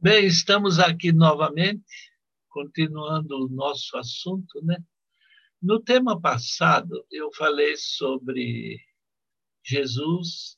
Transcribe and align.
Bem, 0.00 0.26
estamos 0.26 0.78
aqui 0.78 1.10
novamente, 1.10 1.82
continuando 2.50 3.34
o 3.34 3.48
nosso 3.48 3.96
assunto, 3.96 4.64
né? 4.64 4.76
No 5.60 5.80
tema 5.80 6.20
passado, 6.20 7.04
eu 7.10 7.32
falei 7.32 7.76
sobre 7.76 8.78
Jesus, 9.64 10.56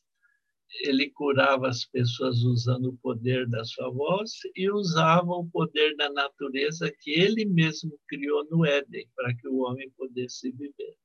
ele 0.84 1.08
curava 1.08 1.68
as 1.70 1.86
pessoas 1.86 2.42
usando 2.42 2.90
o 2.90 2.98
poder 2.98 3.48
da 3.48 3.64
sua 3.64 3.88
voz 3.90 4.30
e 4.54 4.70
usava 4.70 5.30
o 5.30 5.48
poder 5.48 5.96
da 5.96 6.10
natureza 6.12 6.92
que 7.00 7.10
ele 7.10 7.46
mesmo 7.46 7.98
criou 8.08 8.46
no 8.50 8.66
Éden, 8.66 9.08
para 9.16 9.34
que 9.34 9.48
o 9.48 9.60
homem 9.60 9.90
pudesse 9.96 10.50
viver. 10.50 10.98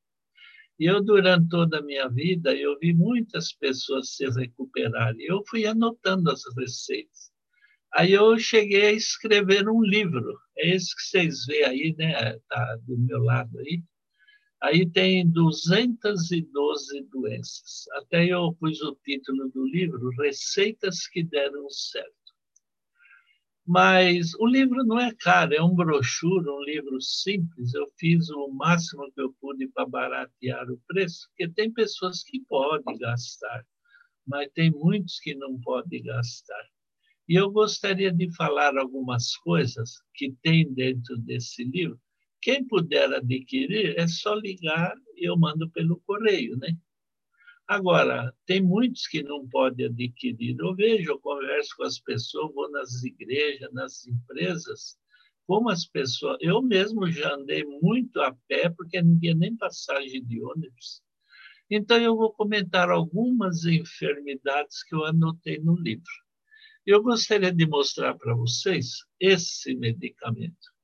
E 0.78 0.84
eu, 0.84 1.02
durante 1.02 1.48
toda 1.48 1.80
a 1.80 1.82
minha 1.82 2.10
vida, 2.10 2.54
eu 2.54 2.78
vi 2.80 2.94
muitas 2.94 3.54
pessoas 3.54 4.10
se 4.10 4.30
recuperarem. 4.30 5.26
Eu 5.26 5.42
fui 5.48 5.66
anotando 5.66 6.30
as 6.30 6.42
receitas. 6.58 7.34
Aí 7.96 8.12
eu 8.12 8.38
cheguei 8.38 8.88
a 8.88 8.92
escrever 8.92 9.70
um 9.70 9.82
livro. 9.82 10.38
É 10.58 10.76
esse 10.76 10.94
que 10.94 11.02
vocês 11.02 11.46
veem 11.46 11.64
aí, 11.64 11.96
né? 11.98 12.38
Tá 12.50 12.78
do 12.86 12.98
meu 12.98 13.24
lado 13.24 13.58
aí. 13.60 13.82
Aí 14.62 14.90
tem 14.90 15.26
212 15.30 17.02
doenças. 17.10 17.86
Até 17.94 18.26
eu 18.26 18.54
pus 18.60 18.82
o 18.82 18.98
título 19.06 19.50
do 19.50 19.66
livro, 19.68 20.10
Receitas 20.20 21.08
que 21.08 21.24
Deram 21.24 21.70
Certo. 21.70 22.12
Mas 23.66 24.34
o 24.36 24.46
livro 24.46 24.84
não 24.84 25.00
é 25.00 25.14
caro, 25.16 25.54
é 25.54 25.64
um 25.64 25.74
brochura, 25.74 26.52
um 26.52 26.64
livro 26.64 27.00
simples. 27.02 27.74
Eu 27.74 27.90
fiz 27.98 28.30
o 28.30 28.50
máximo 28.50 29.10
que 29.14 29.22
eu 29.22 29.34
pude 29.40 29.70
para 29.70 29.86
baratear 29.86 30.70
o 30.70 30.82
preço, 30.86 31.30
porque 31.30 31.48
tem 31.54 31.72
pessoas 31.72 32.24
que 32.24 32.42
podem 32.42 32.98
gastar, 32.98 33.66
mas 34.28 34.52
tem 34.54 34.70
muitos 34.70 35.18
que 35.22 35.34
não 35.34 35.58
podem 35.62 36.04
gastar. 36.04 36.75
E 37.28 37.36
eu 37.36 37.50
gostaria 37.52 38.12
de 38.12 38.32
falar 38.36 38.78
algumas 38.78 39.36
coisas 39.38 39.96
que 40.14 40.32
tem 40.44 40.72
dentro 40.74 41.18
desse 41.18 41.64
livro. 41.64 42.00
Quem 42.40 42.64
puder 42.64 43.12
adquirir, 43.12 43.98
é 43.98 44.08
só 44.08 44.36
ligar 44.36 44.96
e 45.16 45.28
eu 45.28 45.36
mando 45.36 45.68
pelo 45.72 46.00
correio, 46.02 46.56
né? 46.58 46.78
Agora, 47.68 48.32
tem 48.46 48.62
muitos 48.62 49.08
que 49.08 49.24
não 49.24 49.48
podem 49.48 49.88
adquirir. 49.88 50.56
Eu 50.60 50.76
vejo, 50.76 51.10
eu 51.10 51.20
converso 51.20 51.76
com 51.76 51.84
as 51.84 52.00
pessoas, 52.00 52.54
vou 52.54 52.70
nas 52.70 53.04
igrejas, 53.04 53.74
nas 53.74 54.06
empresas, 54.06 54.96
como 55.48 55.70
as 55.70 55.84
pessoas. 55.84 56.38
Eu 56.40 56.62
mesmo 56.62 57.10
já 57.12 57.34
andei 57.34 57.64
muito 57.82 58.22
a 58.22 58.36
pé, 58.48 58.70
porque 58.70 59.02
não 59.02 59.18
tinha 59.20 59.34
nem 59.34 59.58
passagem 59.58 60.24
de 60.24 60.44
ônibus. 60.44 61.02
Então, 61.72 61.98
eu 61.98 62.16
vou 62.16 62.32
comentar 62.32 62.92
algumas 62.92 63.66
enfermidades 63.66 64.84
que 64.84 64.94
eu 64.94 65.04
anotei 65.04 65.58
no 65.58 65.76
livro. 65.76 66.25
Eu 66.86 67.02
gostaria 67.02 67.52
de 67.52 67.66
mostrar 67.66 68.14
para 68.16 68.36
vocês 68.36 69.04
esse 69.20 69.74
medicamento. 69.74 70.76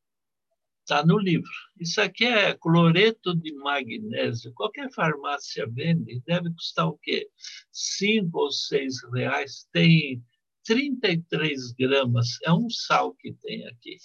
Está 0.81 1.05
no 1.05 1.19
livro. 1.19 1.51
Isso 1.79 2.01
aqui 2.01 2.25
é 2.25 2.55
cloreto 2.55 3.35
de 3.35 3.53
magnésio. 3.53 4.51
Qualquer 4.55 4.91
farmácia 4.91 5.67
vende, 5.69 6.19
deve 6.25 6.51
custar 6.53 6.87
o 6.87 6.97
quê? 6.97 7.29
Cinco 7.71 8.39
ou 8.39 8.51
seis 8.51 8.95
reais. 9.13 9.67
Tem 9.71 10.23
33 10.65 11.71
gramas. 11.73 12.39
É 12.43 12.51
um 12.51 12.67
sal 12.67 13.13
que 13.13 13.33
tem 13.33 13.67
aqui. 13.67 13.97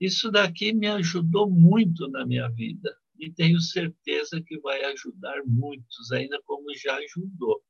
Isso 0.00 0.32
daqui 0.32 0.72
me 0.72 0.88
ajudou 0.88 1.48
muito 1.48 2.08
na 2.08 2.26
minha 2.26 2.48
vida 2.48 2.92
e 3.16 3.30
tenho 3.30 3.60
certeza 3.60 4.42
que 4.42 4.58
vai 4.58 4.82
ajudar 4.84 5.44
muitos, 5.46 6.10
ainda 6.10 6.42
como 6.42 6.74
já 6.76 6.96
ajudou. 6.96 7.62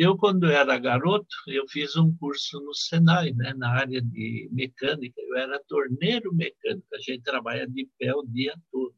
Eu, 0.00 0.16
quando 0.16 0.48
era 0.48 0.78
garoto, 0.78 1.26
eu 1.48 1.66
fiz 1.68 1.96
um 1.96 2.16
curso 2.18 2.60
no 2.60 2.72
Senai, 2.72 3.32
né, 3.32 3.52
na 3.54 3.68
área 3.70 4.00
de 4.00 4.48
mecânica. 4.52 5.20
Eu 5.20 5.36
era 5.36 5.60
torneiro 5.66 6.32
mecânico, 6.32 6.86
a 6.94 7.00
gente 7.00 7.24
trabalha 7.24 7.66
de 7.66 7.84
pé 7.98 8.14
o 8.14 8.22
dia 8.22 8.54
todo. 8.70 8.94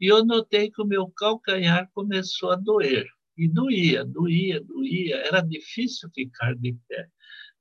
E 0.00 0.06
eu 0.06 0.24
notei 0.24 0.70
que 0.70 0.80
o 0.80 0.86
meu 0.86 1.08
calcanhar 1.08 1.90
começou 1.92 2.52
a 2.52 2.56
doer. 2.56 3.04
E 3.36 3.48
doía, 3.48 4.04
doía, 4.04 4.60
doía. 4.60 5.16
Era 5.16 5.40
difícil 5.40 6.08
ficar 6.14 6.54
de 6.54 6.76
pé 6.88 7.08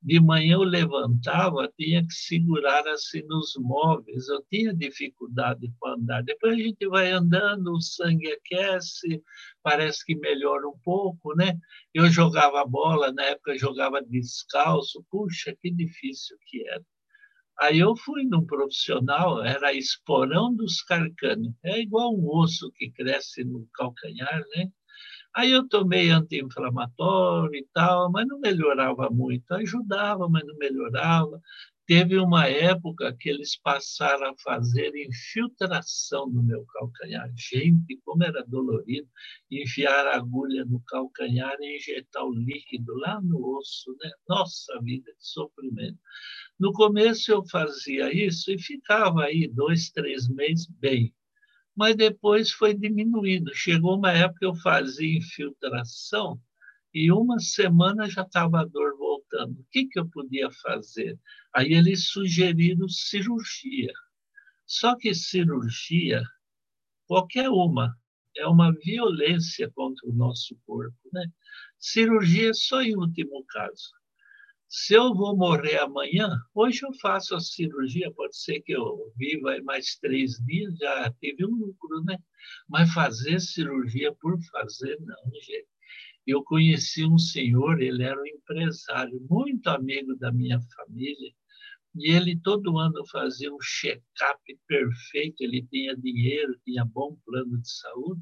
de 0.01 0.19
manhã 0.19 0.53
eu 0.55 0.63
levantava, 0.63 1.71
tinha 1.77 2.05
que 2.05 2.13
segurar 2.13 2.87
assim 2.87 3.21
nos 3.27 3.53
móveis, 3.57 4.27
eu 4.29 4.43
tinha 4.49 4.73
dificuldade 4.73 5.71
para 5.79 5.93
andar. 5.93 6.23
Depois 6.23 6.53
a 6.53 6.57
gente 6.57 6.87
vai 6.87 7.11
andando, 7.11 7.71
o 7.73 7.81
sangue 7.81 8.31
aquece, 8.31 9.21
parece 9.61 10.03
que 10.05 10.15
melhora 10.15 10.67
um 10.67 10.77
pouco, 10.83 11.35
né? 11.35 11.57
Eu 11.93 12.09
jogava 12.09 12.65
bola, 12.65 13.11
na 13.11 13.23
época 13.25 13.57
jogava 13.57 14.01
descalço, 14.01 15.05
puxa, 15.11 15.55
que 15.61 15.71
difícil 15.71 16.35
que 16.47 16.67
era. 16.67 16.83
Aí 17.59 17.77
eu 17.77 17.95
fui 17.95 18.23
num 18.23 18.45
profissional, 18.45 19.43
era 19.43 19.71
esporão 19.73 20.55
dos 20.55 20.81
carcanos, 20.81 21.53
é 21.63 21.79
igual 21.79 22.11
um 22.15 22.27
osso 22.27 22.71
que 22.75 22.89
cresce 22.91 23.43
no 23.43 23.67
calcanhar, 23.75 24.43
né? 24.55 24.71
Aí 25.33 25.51
eu 25.51 25.67
tomei 25.67 26.09
anti-inflamatório 26.09 27.55
e 27.55 27.65
tal, 27.73 28.11
mas 28.11 28.27
não 28.27 28.39
melhorava 28.39 29.09
muito. 29.09 29.51
Ajudava, 29.53 30.27
mas 30.29 30.45
não 30.45 30.55
melhorava. 30.57 31.41
Teve 31.87 32.17
uma 32.17 32.47
época 32.47 33.15
que 33.19 33.29
eles 33.29 33.57
passaram 33.57 34.29
a 34.31 34.35
fazer 34.43 34.91
infiltração 34.95 36.29
no 36.29 36.43
meu 36.43 36.65
calcanhar. 36.65 37.29
Gente, 37.35 37.99
como 38.05 38.23
era 38.23 38.43
dolorido 38.45 39.07
enfiar 39.49 40.07
a 40.07 40.15
agulha 40.17 40.65
no 40.65 40.81
calcanhar 40.87 41.55
e 41.59 41.77
injetar 41.77 42.23
o 42.25 42.33
líquido 42.33 42.93
lá 42.95 43.19
no 43.21 43.57
osso, 43.57 43.95
né? 44.01 44.11
Nossa 44.27 44.79
vida 44.81 45.11
de 45.11 45.27
sofrimento. 45.27 45.99
No 46.59 46.73
começo 46.73 47.31
eu 47.31 47.43
fazia 47.47 48.13
isso 48.13 48.51
e 48.51 48.59
ficava 48.61 49.23
aí 49.23 49.47
dois, 49.47 49.89
três 49.91 50.27
meses 50.29 50.67
bem 50.67 51.13
mas 51.75 51.95
depois 51.95 52.51
foi 52.51 52.73
diminuindo. 52.73 53.53
Chegou 53.53 53.97
uma 53.97 54.11
época 54.11 54.39
que 54.39 54.45
eu 54.45 54.55
fazia 54.55 55.17
infiltração 55.17 56.39
e 56.93 57.11
uma 57.11 57.39
semana 57.39 58.09
já 58.09 58.23
estava 58.23 58.61
a 58.61 58.65
dor 58.65 58.97
voltando. 58.97 59.59
O 59.59 59.65
que, 59.71 59.85
que 59.87 59.99
eu 59.99 60.09
podia 60.09 60.49
fazer? 60.51 61.17
Aí 61.53 61.73
eles 61.73 62.09
sugeriram 62.09 62.87
cirurgia. 62.89 63.93
Só 64.65 64.95
que 64.97 65.13
cirurgia, 65.13 66.23
qualquer 67.07 67.49
uma, 67.49 67.95
é 68.37 68.45
uma 68.47 68.71
violência 68.73 69.69
contra 69.71 70.09
o 70.09 70.13
nosso 70.13 70.57
corpo. 70.65 70.97
Né? 71.13 71.25
Cirurgia 71.79 72.49
é 72.49 72.53
só 72.53 72.81
em 72.81 72.95
último 72.95 73.45
caso 73.49 74.00
se 74.73 74.93
eu 74.93 75.13
vou 75.13 75.35
morrer 75.35 75.79
amanhã, 75.79 76.29
hoje 76.55 76.85
eu 76.85 76.93
faço 77.01 77.35
a 77.35 77.41
cirurgia, 77.41 78.09
pode 78.13 78.37
ser 78.37 78.61
que 78.61 78.71
eu 78.71 79.11
viva 79.17 79.61
mais 79.63 79.97
três 79.97 80.37
dias, 80.45 80.77
já 80.77 81.11
teve 81.19 81.45
um 81.45 81.49
lucro, 81.49 82.01
né? 82.05 82.17
Mas 82.69 82.89
fazer 82.93 83.41
cirurgia 83.41 84.15
por 84.21 84.41
fazer, 84.45 84.97
não, 85.01 85.31
gente. 85.41 85.67
Eu 86.25 86.41
conheci 86.45 87.05
um 87.05 87.17
senhor, 87.17 87.81
ele 87.81 88.01
era 88.01 88.17
um 88.17 88.25
empresário, 88.25 89.19
muito 89.29 89.67
amigo 89.67 90.15
da 90.15 90.31
minha 90.31 90.57
família, 90.73 91.33
e 91.93 92.09
ele 92.09 92.39
todo 92.39 92.77
ano 92.77 93.05
fazia 93.07 93.53
um 93.53 93.59
check-up 93.61 94.59
perfeito, 94.69 95.41
ele 95.41 95.67
tinha 95.69 95.97
dinheiro, 95.97 96.57
tinha 96.63 96.85
bom 96.85 97.17
plano 97.25 97.59
de 97.59 97.69
saúde, 97.69 98.21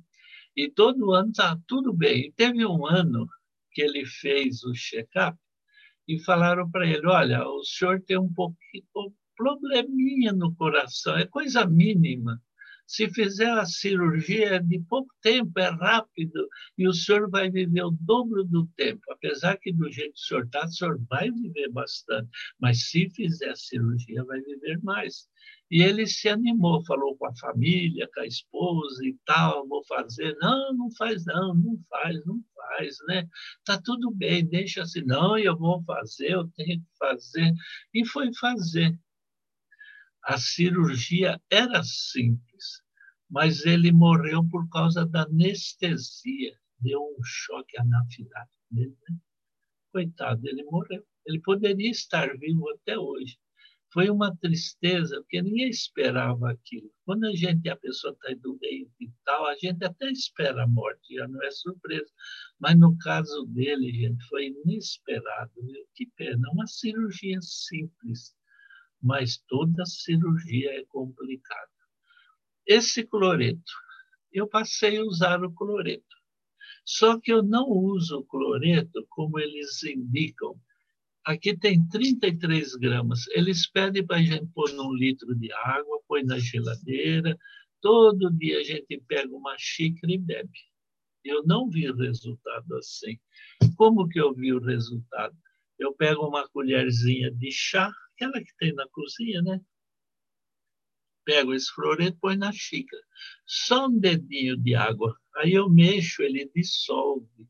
e 0.55 0.67
todo 0.67 1.13
ano 1.13 1.29
está 1.29 1.55
tudo 1.67 1.93
bem. 1.93 2.25
E 2.25 2.31
teve 2.31 2.65
um 2.65 2.87
ano 2.87 3.27
que 3.71 3.83
ele 3.83 4.03
fez 4.03 4.63
o 4.63 4.73
check-up, 4.73 5.37
e 6.09 6.19
falaram 6.19 6.69
para 6.69 6.87
ele: 6.87 7.05
olha, 7.05 7.47
o 7.47 7.63
senhor 7.63 8.01
tem 8.01 8.17
um 8.17 8.33
pouquinho 8.33 8.83
um 8.95 9.13
probleminha 9.37 10.33
no 10.33 10.53
coração, 10.55 11.15
é 11.15 11.25
coisa 11.25 11.65
mínima. 11.65 12.41
Se 12.87 13.07
fizer 13.07 13.51
a 13.51 13.65
cirurgia 13.65 14.55
é 14.55 14.59
de 14.59 14.79
pouco 14.79 15.13
tempo, 15.21 15.59
é 15.59 15.69
rápido, 15.69 16.49
e 16.75 16.87
o 16.87 16.93
senhor 16.93 17.29
vai 17.29 17.47
viver 17.51 17.83
o 17.83 17.91
dobro 17.91 18.43
do 18.43 18.65
tempo. 18.75 19.01
Apesar 19.11 19.57
que 19.57 19.71
do 19.71 19.91
jeito 19.91 20.13
que 20.13 20.19
o 20.19 20.23
senhor 20.23 20.45
está, 20.45 20.65
o 20.65 20.71
senhor 20.71 20.99
vai 21.07 21.29
viver 21.29 21.69
bastante, 21.69 22.27
mas 22.59 22.89
se 22.89 23.07
fizer 23.11 23.51
a 23.51 23.55
cirurgia, 23.55 24.23
vai 24.23 24.41
viver 24.41 24.79
mais. 24.81 25.29
E 25.71 25.83
ele 25.83 26.07
se 26.07 26.27
animou, 26.27 26.83
falou 26.83 27.15
com 27.15 27.27
a 27.27 27.35
família, 27.35 28.09
com 28.13 28.21
a 28.21 28.25
esposa 28.25 29.05
e 29.05 29.15
tal, 29.25 29.67
vou 29.67 29.83
fazer. 29.85 30.35
Não, 30.41 30.73
não 30.73 30.91
faz 30.95 31.25
não, 31.25 31.53
não 31.53 31.79
faz, 31.87 32.25
não 32.25 32.43
faz, 32.55 32.97
né? 33.07 33.27
Tá 33.63 33.79
tudo 33.79 34.09
bem, 34.11 34.45
deixa 34.47 34.81
assim. 34.81 35.01
Não, 35.03 35.37
eu 35.37 35.55
vou 35.55 35.83
fazer, 35.83 36.31
eu 36.31 36.47
tenho 36.55 36.79
que 36.81 36.87
fazer. 36.97 37.53
E 37.93 38.05
foi 38.05 38.33
fazer. 38.33 38.97
A 40.23 40.37
cirurgia 40.37 41.39
era 41.51 41.83
simples, 41.83 42.81
mas 43.29 43.65
ele 43.65 43.91
morreu 43.91 44.43
por 44.49 44.67
causa 44.69 45.05
da 45.05 45.23
anestesia. 45.23 46.57
Deu 46.79 46.99
um 47.01 47.23
choque 47.23 47.77
anafilático 47.77 48.65
nele, 48.71 48.97
né? 49.07 49.17
Coitado, 49.91 50.47
ele 50.47 50.63
morreu. 50.63 51.05
Ele 51.25 51.39
poderia 51.41 51.91
estar 51.91 52.35
vivo 52.37 52.69
até 52.71 52.97
hoje 52.97 53.37
foi 53.91 54.09
uma 54.09 54.35
tristeza, 54.37 55.19
porque 55.21 55.41
ninguém 55.41 55.69
esperava 55.69 56.51
aquilo. 56.51 56.91
Quando 57.05 57.25
a 57.25 57.35
gente, 57.35 57.67
a 57.69 57.75
pessoa 57.75 58.13
está 58.13 58.33
doente 58.39 58.93
e 58.99 59.11
tal, 59.25 59.47
a 59.47 59.55
gente 59.55 59.83
até 59.83 60.11
espera 60.11 60.63
a 60.63 60.67
morte, 60.67 61.15
já 61.15 61.27
não 61.27 61.41
é 61.43 61.49
surpresa. 61.49 62.11
Mas 62.59 62.77
no 62.77 62.95
caso 62.99 63.45
dele, 63.47 63.91
gente, 63.91 64.23
foi 64.25 64.47
inesperado. 64.47 65.51
Viu? 65.55 65.85
Que 65.95 66.05
pena, 66.15 66.49
uma 66.51 66.67
cirurgia 66.67 67.39
simples, 67.41 68.35
mas 69.01 69.37
toda 69.47 69.85
cirurgia 69.85 70.71
é 70.79 70.85
complicada. 70.85 71.71
Esse 72.67 73.03
cloreto, 73.03 73.71
eu 74.31 74.47
passei 74.47 74.97
a 74.97 75.03
usar 75.03 75.43
o 75.43 75.51
cloreto. 75.51 76.05
Só 76.85 77.19
que 77.19 77.31
eu 77.31 77.41
não 77.41 77.67
uso 77.67 78.19
o 78.19 78.25
cloreto 78.25 79.05
como 79.09 79.39
eles 79.39 79.83
indicam, 79.83 80.59
Aqui 81.29 81.55
tem 81.55 81.87
33 81.89 82.73
gramas. 82.77 83.27
Eles 83.27 83.69
pedem 83.69 84.03
para 84.03 84.17
a 84.17 84.21
gente 84.23 84.47
pôr 84.47 84.73
num 84.73 84.91
litro 84.91 85.35
de 85.35 85.53
água, 85.53 86.01
põe 86.07 86.23
na 86.23 86.39
geladeira. 86.39 87.37
Todo 87.79 88.35
dia 88.35 88.57
a 88.57 88.63
gente 88.63 88.99
pega 89.07 89.31
uma 89.31 89.55
xícara 89.55 90.11
e 90.11 90.17
bebe. 90.17 90.59
Eu 91.23 91.43
não 91.43 91.69
vi 91.69 91.91
resultado 91.91 92.75
assim. 92.77 93.19
Como 93.75 94.07
que 94.09 94.19
eu 94.19 94.33
vi 94.33 94.51
o 94.53 94.59
resultado? 94.59 95.37
Eu 95.77 95.93
pego 95.93 96.27
uma 96.27 96.49
colherzinha 96.49 97.29
de 97.29 97.51
chá, 97.51 97.93
aquela 98.15 98.43
que 98.43 98.57
tem 98.57 98.73
na 98.73 98.87
cozinha, 98.89 99.43
né? 99.43 99.61
Pego 101.25 101.53
esse 101.53 101.71
floreto, 101.71 102.17
põe 102.19 102.37
na 102.37 102.51
xícara. 102.51 103.03
Só 103.45 103.85
um 103.85 103.99
dedinho 103.99 104.57
de 104.57 104.73
água. 104.73 105.15
Aí 105.35 105.53
eu 105.53 105.69
mexo, 105.69 106.23
ele 106.23 106.49
dissolve. 106.55 107.47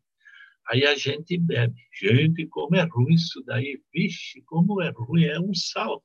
Aí 0.70 0.86
a 0.86 0.96
gente 0.96 1.36
bebe. 1.38 1.82
Gente, 2.00 2.46
como 2.46 2.76
é 2.76 2.84
ruim 2.84 3.16
isso 3.16 3.44
daí. 3.44 3.82
Vixe, 3.92 4.42
como 4.44 4.82
é 4.82 4.92
ruim, 4.92 5.24
é 5.24 5.40
um 5.40 5.54
sal. 5.54 6.04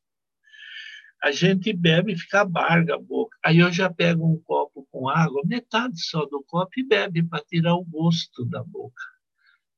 A 1.22 1.30
gente 1.30 1.72
bebe 1.72 2.12
e 2.12 2.18
fica 2.18 2.42
amarga 2.42 2.94
a 2.94 2.98
boca. 2.98 3.36
Aí 3.44 3.58
eu 3.58 3.70
já 3.70 3.92
pego 3.92 4.26
um 4.26 4.40
copo 4.42 4.86
com 4.90 5.08
água, 5.08 5.42
metade 5.44 6.00
só 6.00 6.24
do 6.24 6.42
copo, 6.44 6.70
e 6.78 6.86
bebe 6.86 7.22
para 7.22 7.44
tirar 7.44 7.74
o 7.74 7.84
gosto 7.84 8.44
da 8.46 8.62
boca. 8.62 9.02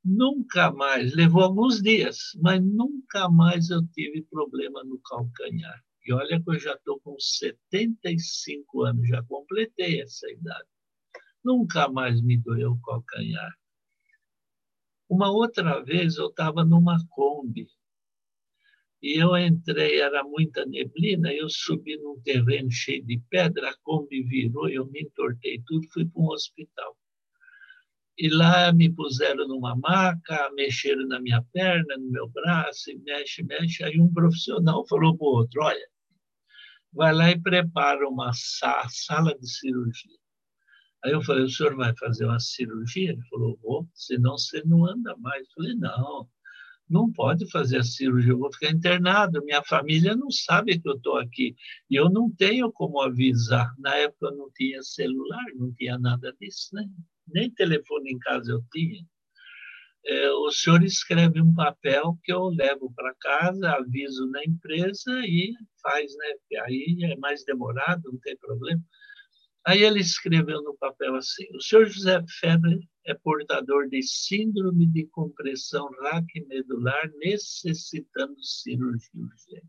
Nunca 0.04 0.70
mais, 0.70 1.14
levou 1.14 1.42
alguns 1.42 1.82
dias, 1.82 2.18
mas 2.40 2.62
nunca 2.62 3.28
mais 3.28 3.70
eu 3.70 3.84
tive 3.88 4.22
problema 4.22 4.84
no 4.84 5.00
calcanhar. 5.00 5.82
E 6.04 6.12
olha 6.12 6.40
que 6.40 6.48
eu 6.48 6.58
já 6.60 6.74
estou 6.74 7.00
com 7.00 7.18
75 7.18 8.82
anos, 8.84 9.08
já 9.08 9.20
completei 9.24 10.00
essa 10.00 10.30
idade. 10.30 10.68
Nunca 11.44 11.88
mais 11.88 12.22
me 12.22 12.38
doeu 12.38 12.72
o 12.72 12.80
calcanhar. 12.82 13.52
Uma 15.08 15.30
outra 15.30 15.82
vez 15.82 16.16
eu 16.16 16.28
estava 16.28 16.64
numa 16.64 16.98
Kombi 17.08 17.68
e 19.02 19.22
eu 19.22 19.36
entrei, 19.36 20.00
era 20.00 20.24
muita 20.24 20.64
neblina, 20.66 21.32
eu 21.32 21.48
subi 21.48 21.96
num 21.96 22.20
terreno 22.22 22.70
cheio 22.70 23.04
de 23.04 23.20
pedra, 23.30 23.70
a 23.70 23.76
Kombi 23.82 24.22
virou, 24.22 24.68
eu 24.68 24.86
me 24.86 25.02
entortei 25.02 25.62
tudo, 25.66 25.86
fui 25.92 26.04
para 26.06 26.22
um 26.22 26.28
hospital. 26.28 26.96
E 28.18 28.28
lá 28.30 28.72
me 28.72 28.90
puseram 28.90 29.46
numa 29.46 29.76
maca, 29.76 30.50
mexeram 30.54 31.06
na 31.06 31.20
minha 31.20 31.42
perna, 31.52 31.96
no 31.98 32.10
meu 32.10 32.26
braço, 32.28 32.90
e 32.90 32.98
mexe, 32.98 33.42
mexe. 33.42 33.84
Aí 33.84 34.00
um 34.00 34.12
profissional 34.12 34.86
falou 34.88 35.16
para 35.16 35.26
o 35.26 35.30
outro: 35.30 35.62
olha, 35.62 35.88
vai 36.92 37.14
lá 37.14 37.30
e 37.30 37.40
prepara 37.40 38.08
uma 38.08 38.32
sala 38.32 39.38
de 39.38 39.46
cirurgia. 39.48 40.18
Aí 41.06 41.12
eu 41.12 41.22
falei, 41.22 41.44
o 41.44 41.48
senhor 41.48 41.76
vai 41.76 41.94
fazer 41.96 42.24
uma 42.24 42.40
cirurgia? 42.40 43.10
Ele 43.12 43.22
falou, 43.30 43.56
vou, 43.62 43.88
senão 43.94 44.36
você 44.36 44.60
não 44.64 44.84
anda 44.84 45.16
mais. 45.18 45.42
Eu 45.42 45.54
falei, 45.54 45.74
não, 45.76 46.28
não 46.90 47.12
pode 47.12 47.48
fazer 47.48 47.78
a 47.78 47.84
cirurgia, 47.84 48.32
eu 48.32 48.38
vou 48.40 48.52
ficar 48.52 48.72
internado. 48.72 49.40
Minha 49.44 49.62
família 49.62 50.16
não 50.16 50.32
sabe 50.32 50.80
que 50.80 50.88
eu 50.88 50.96
estou 50.96 51.16
aqui. 51.16 51.54
E 51.88 51.94
eu 51.94 52.10
não 52.10 52.28
tenho 52.28 52.72
como 52.72 53.00
avisar. 53.00 53.72
Na 53.78 53.94
época 53.94 54.26
eu 54.26 54.36
não 54.36 54.50
tinha 54.50 54.82
celular, 54.82 55.44
não 55.54 55.72
tinha 55.74 55.96
nada 55.96 56.34
disso, 56.40 56.74
né? 56.74 56.84
Nem 57.28 57.52
telefone 57.52 58.10
em 58.10 58.18
casa 58.18 58.50
eu 58.50 58.64
tinha. 58.72 59.00
É, 60.04 60.30
o 60.32 60.50
senhor 60.50 60.82
escreve 60.82 61.40
um 61.40 61.54
papel 61.54 62.18
que 62.24 62.32
eu 62.32 62.48
levo 62.48 62.92
para 62.96 63.14
casa, 63.20 63.70
aviso 63.74 64.28
na 64.28 64.44
empresa 64.44 65.20
e 65.24 65.52
faz, 65.80 66.12
né? 66.16 66.60
Aí 66.62 66.96
é 67.04 67.16
mais 67.16 67.44
demorado, 67.44 68.02
não 68.10 68.18
tem 68.18 68.36
problema. 68.38 68.82
Aí 69.66 69.82
ele 69.82 69.98
escreveu 69.98 70.62
no 70.62 70.76
papel 70.76 71.16
assim: 71.16 71.44
o 71.52 71.60
senhor 71.60 71.86
José 71.86 72.22
Febre 72.38 72.88
é 73.04 73.14
portador 73.14 73.88
de 73.88 74.00
síndrome 74.00 74.86
de 74.86 75.06
compressão 75.08 75.90
raquimedular 76.02 77.10
necessitando 77.16 78.36
cirurgia 78.44 79.10
urgente. 79.20 79.66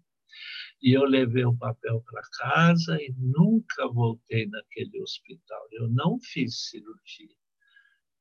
E 0.84 0.96
eu 0.96 1.04
levei 1.04 1.46
o 1.46 1.58
papel 1.58 2.04
para 2.06 2.22
casa 2.38 3.02
e 3.02 3.12
nunca 3.18 3.88
voltei 3.88 4.46
naquele 4.46 5.02
hospital. 5.02 5.68
Eu 5.72 5.90
não 5.90 6.20
fiz 6.22 6.70
cirurgia. 6.70 7.36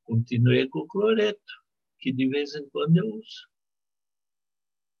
Continuei 0.03 0.67
com 0.67 0.79
o 0.79 0.87
cloreto, 0.87 1.53
que 1.99 2.11
de 2.11 2.27
vez 2.27 2.55
em 2.55 2.67
quando 2.69 2.97
eu 2.97 3.05
uso. 3.05 3.47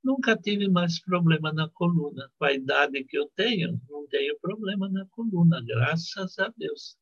Nunca 0.07 0.37
tive 0.37 0.69
mais 0.69 1.01
problema 1.01 1.51
na 1.51 1.67
coluna. 1.67 2.31
Com 2.39 2.45
a 2.45 2.53
idade 2.53 3.03
que 3.03 3.17
eu 3.17 3.29
tenho, 3.35 3.77
não 3.89 4.07
tenho 4.07 4.39
problema 4.39 4.87
na 4.87 5.05
coluna, 5.07 5.61
graças 5.61 6.39
a 6.39 6.47
Deus. 6.55 6.95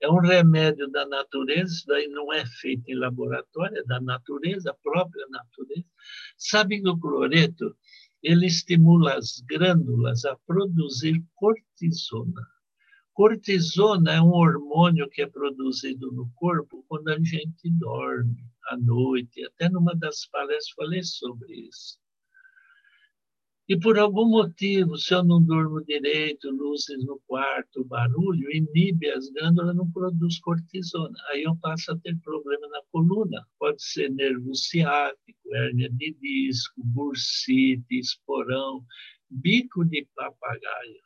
É 0.00 0.10
um 0.10 0.18
remédio 0.18 0.90
da 0.90 1.06
natureza, 1.06 1.72
isso 1.72 1.86
daí 1.86 2.08
não 2.08 2.32
é 2.32 2.44
feito 2.44 2.82
em 2.88 2.96
laboratório, 2.96 3.78
é 3.78 3.84
da 3.84 4.00
natureza, 4.00 4.76
própria 4.82 5.24
natureza. 5.28 5.86
Sabe 6.36 6.82
que 6.82 6.88
o 6.88 6.98
cloreto, 6.98 7.76
ele 8.24 8.46
estimula 8.46 9.14
as 9.14 9.40
glândulas 9.48 10.24
a 10.24 10.36
produzir 10.44 11.24
cortisona. 11.36 12.42
Cortisona 13.12 14.14
é 14.14 14.20
um 14.20 14.32
hormônio 14.32 15.08
que 15.08 15.22
é 15.22 15.28
produzido 15.28 16.10
no 16.10 16.28
corpo 16.34 16.84
quando 16.88 17.06
a 17.06 17.18
gente 17.20 17.70
dorme 17.78 18.44
à 18.68 18.76
noite. 18.76 19.44
Até 19.44 19.68
numa 19.68 19.94
das 19.94 20.26
palestras 20.26 20.70
falei 20.70 21.04
sobre 21.04 21.54
isso. 21.54 22.00
E 23.68 23.78
por 23.78 23.98
algum 23.98 24.26
motivo, 24.30 24.96
se 24.96 25.12
eu 25.14 25.22
não 25.22 25.42
durmo 25.42 25.84
direito, 25.84 26.50
luzes 26.50 27.04
no 27.04 27.20
quarto, 27.26 27.84
barulho, 27.84 28.50
inibe 28.50 29.10
as 29.10 29.28
glândulas, 29.28 29.76
não 29.76 29.90
produz 29.90 30.40
cortisona. 30.40 31.14
Aí 31.28 31.42
eu 31.42 31.54
passo 31.56 31.92
a 31.92 31.98
ter 31.98 32.16
problema 32.20 32.66
na 32.68 32.80
coluna. 32.90 33.46
Pode 33.58 33.82
ser 33.82 34.10
nervo 34.10 34.54
ciático, 34.54 35.54
hérnia 35.54 35.90
de 35.90 36.16
disco, 36.18 36.80
bursite, 36.82 37.98
esporão, 37.98 38.82
bico 39.28 39.84
de 39.84 40.08
papagaio. 40.16 41.02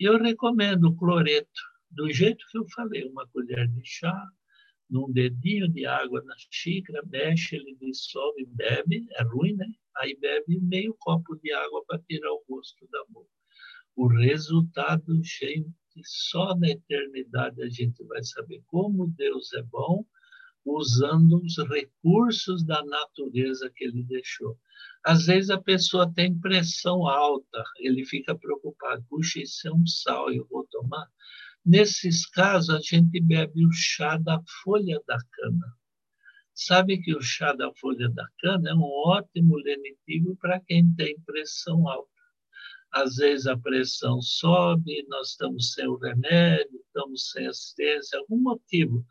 E 0.00 0.04
eu 0.04 0.16
recomendo 0.16 0.84
o 0.88 0.96
cloreto, 0.96 1.60
do 1.90 2.10
jeito 2.10 2.46
que 2.50 2.56
eu 2.56 2.66
falei, 2.70 3.04
uma 3.04 3.28
colher 3.28 3.68
de 3.68 3.84
chá, 3.84 4.26
num 4.88 5.12
dedinho 5.12 5.68
de 5.68 5.84
água 5.84 6.22
na 6.24 6.34
xícara, 6.50 7.02
mexe, 7.04 7.56
ele 7.56 7.76
dissolve, 7.78 8.46
bebe, 8.46 9.06
é 9.10 9.22
ruim, 9.24 9.52
né? 9.52 9.66
Aí 9.98 10.16
bebe 10.18 10.58
meio 10.60 10.94
copo 10.98 11.36
de 11.36 11.52
água 11.52 11.84
para 11.86 11.98
tirar 12.00 12.32
o 12.32 12.44
gosto 12.48 12.86
da 12.90 13.04
boca. 13.08 13.28
O 13.94 14.08
resultado, 14.08 15.20
gente, 15.22 15.70
só 16.04 16.56
na 16.56 16.70
eternidade 16.70 17.62
a 17.62 17.68
gente 17.68 18.02
vai 18.04 18.22
saber 18.22 18.62
como 18.66 19.12
Deus 19.16 19.52
é 19.52 19.62
bom, 19.62 20.04
usando 20.64 21.42
os 21.42 21.56
recursos 21.68 22.64
da 22.64 22.82
natureza 22.84 23.70
que 23.74 23.84
ele 23.84 24.04
deixou. 24.04 24.56
Às 25.04 25.26
vezes 25.26 25.50
a 25.50 25.60
pessoa 25.60 26.12
tem 26.14 26.38
pressão 26.38 27.06
alta, 27.06 27.62
ele 27.78 28.04
fica 28.04 28.34
preocupado, 28.36 29.04
puxa, 29.08 29.40
isso 29.40 29.68
é 29.68 29.72
um 29.72 29.86
sal, 29.86 30.32
eu 30.32 30.46
vou 30.48 30.66
tomar. 30.70 31.06
Nesses 31.64 32.26
casos, 32.26 32.70
a 32.70 32.80
gente 32.80 33.20
bebe 33.20 33.64
o 33.64 33.72
chá 33.72 34.16
da 34.16 34.42
folha 34.62 35.00
da 35.06 35.18
cana. 35.30 35.76
Sabe 36.66 37.02
que 37.02 37.12
o 37.12 37.20
chá 37.20 37.52
da 37.52 37.72
folha 37.74 38.08
da 38.10 38.24
cana 38.38 38.70
é 38.70 38.74
um 38.74 38.84
ótimo 38.84 39.56
lenitivo 39.56 40.36
para 40.36 40.60
quem 40.60 40.94
tem 40.94 41.18
pressão 41.20 41.88
alta. 41.88 42.08
Às 42.92 43.16
vezes 43.16 43.48
a 43.48 43.56
pressão 43.56 44.22
sobe, 44.22 45.04
nós 45.08 45.30
estamos 45.30 45.72
sem 45.72 45.88
o 45.88 45.96
remédio, 45.96 46.80
estamos 46.86 47.30
sem 47.30 47.48
assistência, 47.48 48.18
algum 48.18 48.38
motivo. 48.38 49.04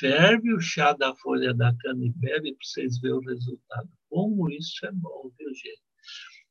Ferve 0.00 0.52
o 0.52 0.60
chá 0.60 0.92
da 0.92 1.14
folha 1.16 1.54
da 1.54 1.72
cana 1.76 2.04
e 2.04 2.10
bebe 2.10 2.54
para 2.54 2.66
vocês 2.66 2.98
verem 2.98 3.16
o 3.16 3.20
resultado. 3.20 3.88
Como 4.08 4.50
isso 4.50 4.84
é 4.84 4.90
bom, 4.90 5.30
viu, 5.38 5.54
gente? 5.54 5.82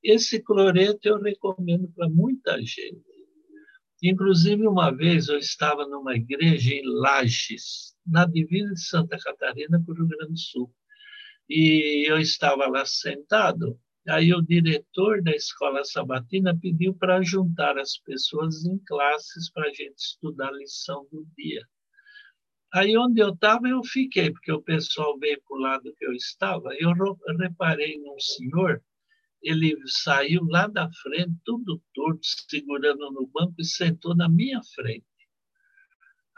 Esse 0.02 0.42
cloreto 0.42 1.10
eu 1.10 1.22
recomendo 1.22 1.90
para 1.90 2.08
muita 2.08 2.58
gente. 2.62 3.17
Inclusive, 4.02 4.68
uma 4.68 4.92
vez 4.92 5.28
eu 5.28 5.38
estava 5.38 5.88
numa 5.88 6.16
igreja 6.16 6.74
em 6.74 6.84
Lages, 6.86 7.96
na 8.06 8.26
divisa 8.26 8.74
de 8.74 8.82
Santa 8.82 9.18
Catarina 9.18 9.82
para 9.84 9.92
o 9.92 9.96
Rio 9.96 10.08
Grande 10.08 10.34
do 10.34 10.38
Sul. 10.38 10.74
E 11.50 12.06
eu 12.08 12.20
estava 12.20 12.68
lá 12.68 12.86
sentado, 12.86 13.80
aí 14.08 14.34
o 14.34 14.42
diretor 14.42 15.24
da 15.24 15.32
escola 15.32 15.84
sabatina 15.84 16.58
pediu 16.60 16.94
para 16.94 17.22
juntar 17.24 17.78
as 17.78 17.98
pessoas 17.98 18.66
em 18.66 18.78
classes 18.86 19.50
para 19.52 19.68
a 19.68 19.74
gente 19.74 19.98
estudar 19.98 20.50
a 20.50 20.58
lição 20.58 21.08
do 21.12 21.26
dia. 21.36 21.62
Aí 22.74 22.98
onde 22.98 23.22
eu 23.22 23.30
estava, 23.30 23.68
eu 23.68 23.84
fiquei, 23.84 24.32
porque 24.32 24.52
o 24.52 24.62
pessoal 24.62 25.18
veio 25.18 25.42
para 25.48 25.58
o 25.58 25.60
lado 25.60 25.96
que 25.98 26.06
eu 26.06 26.14
estava. 26.14 26.70
Eu 26.76 26.94
reparei 27.40 27.98
num 27.98 28.20
senhor 28.20 28.84
ele 29.48 29.74
saiu 29.86 30.44
lá 30.44 30.68
da 30.68 30.92
frente, 31.02 31.34
tudo 31.46 31.82
torto, 31.94 32.20
segurando 32.50 33.10
no 33.12 33.26
banco 33.28 33.56
e 33.60 33.66
sentou 33.66 34.14
na 34.14 34.28
minha 34.28 34.62
frente. 34.76 35.06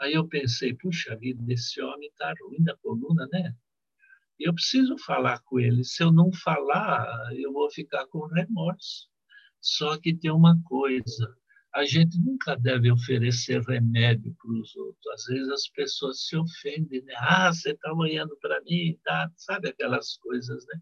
Aí 0.00 0.14
eu 0.14 0.28
pensei, 0.28 0.74
puxa 0.74 1.16
vida, 1.16 1.42
esse 1.52 1.82
homem 1.82 2.08
está 2.08 2.32
ruim 2.40 2.62
da 2.62 2.76
coluna, 2.76 3.26
né? 3.32 3.52
Eu 4.38 4.54
preciso 4.54 4.96
falar 4.98 5.40
com 5.40 5.58
ele. 5.58 5.82
Se 5.84 6.04
eu 6.04 6.12
não 6.12 6.32
falar, 6.32 7.04
eu 7.34 7.52
vou 7.52 7.68
ficar 7.70 8.06
com 8.06 8.26
remorso. 8.26 9.08
Só 9.60 9.98
que 9.98 10.14
tem 10.14 10.30
uma 10.30 10.56
coisa: 10.64 11.36
a 11.74 11.84
gente 11.84 12.18
nunca 12.20 12.56
deve 12.56 12.90
oferecer 12.90 13.62
remédio 13.62 14.34
para 14.34 14.52
os 14.52 14.74
outros. 14.76 15.06
Às 15.14 15.24
vezes 15.26 15.48
as 15.48 15.68
pessoas 15.68 16.26
se 16.26 16.36
ofendem, 16.36 17.02
né? 17.02 17.14
Ah, 17.18 17.52
você 17.52 17.70
está 17.70 17.92
olhando 17.92 18.36
para 18.40 18.60
mim, 18.62 18.98
tá? 19.04 19.30
sabe 19.36 19.68
aquelas 19.68 20.16
coisas, 20.16 20.64
né? 20.66 20.80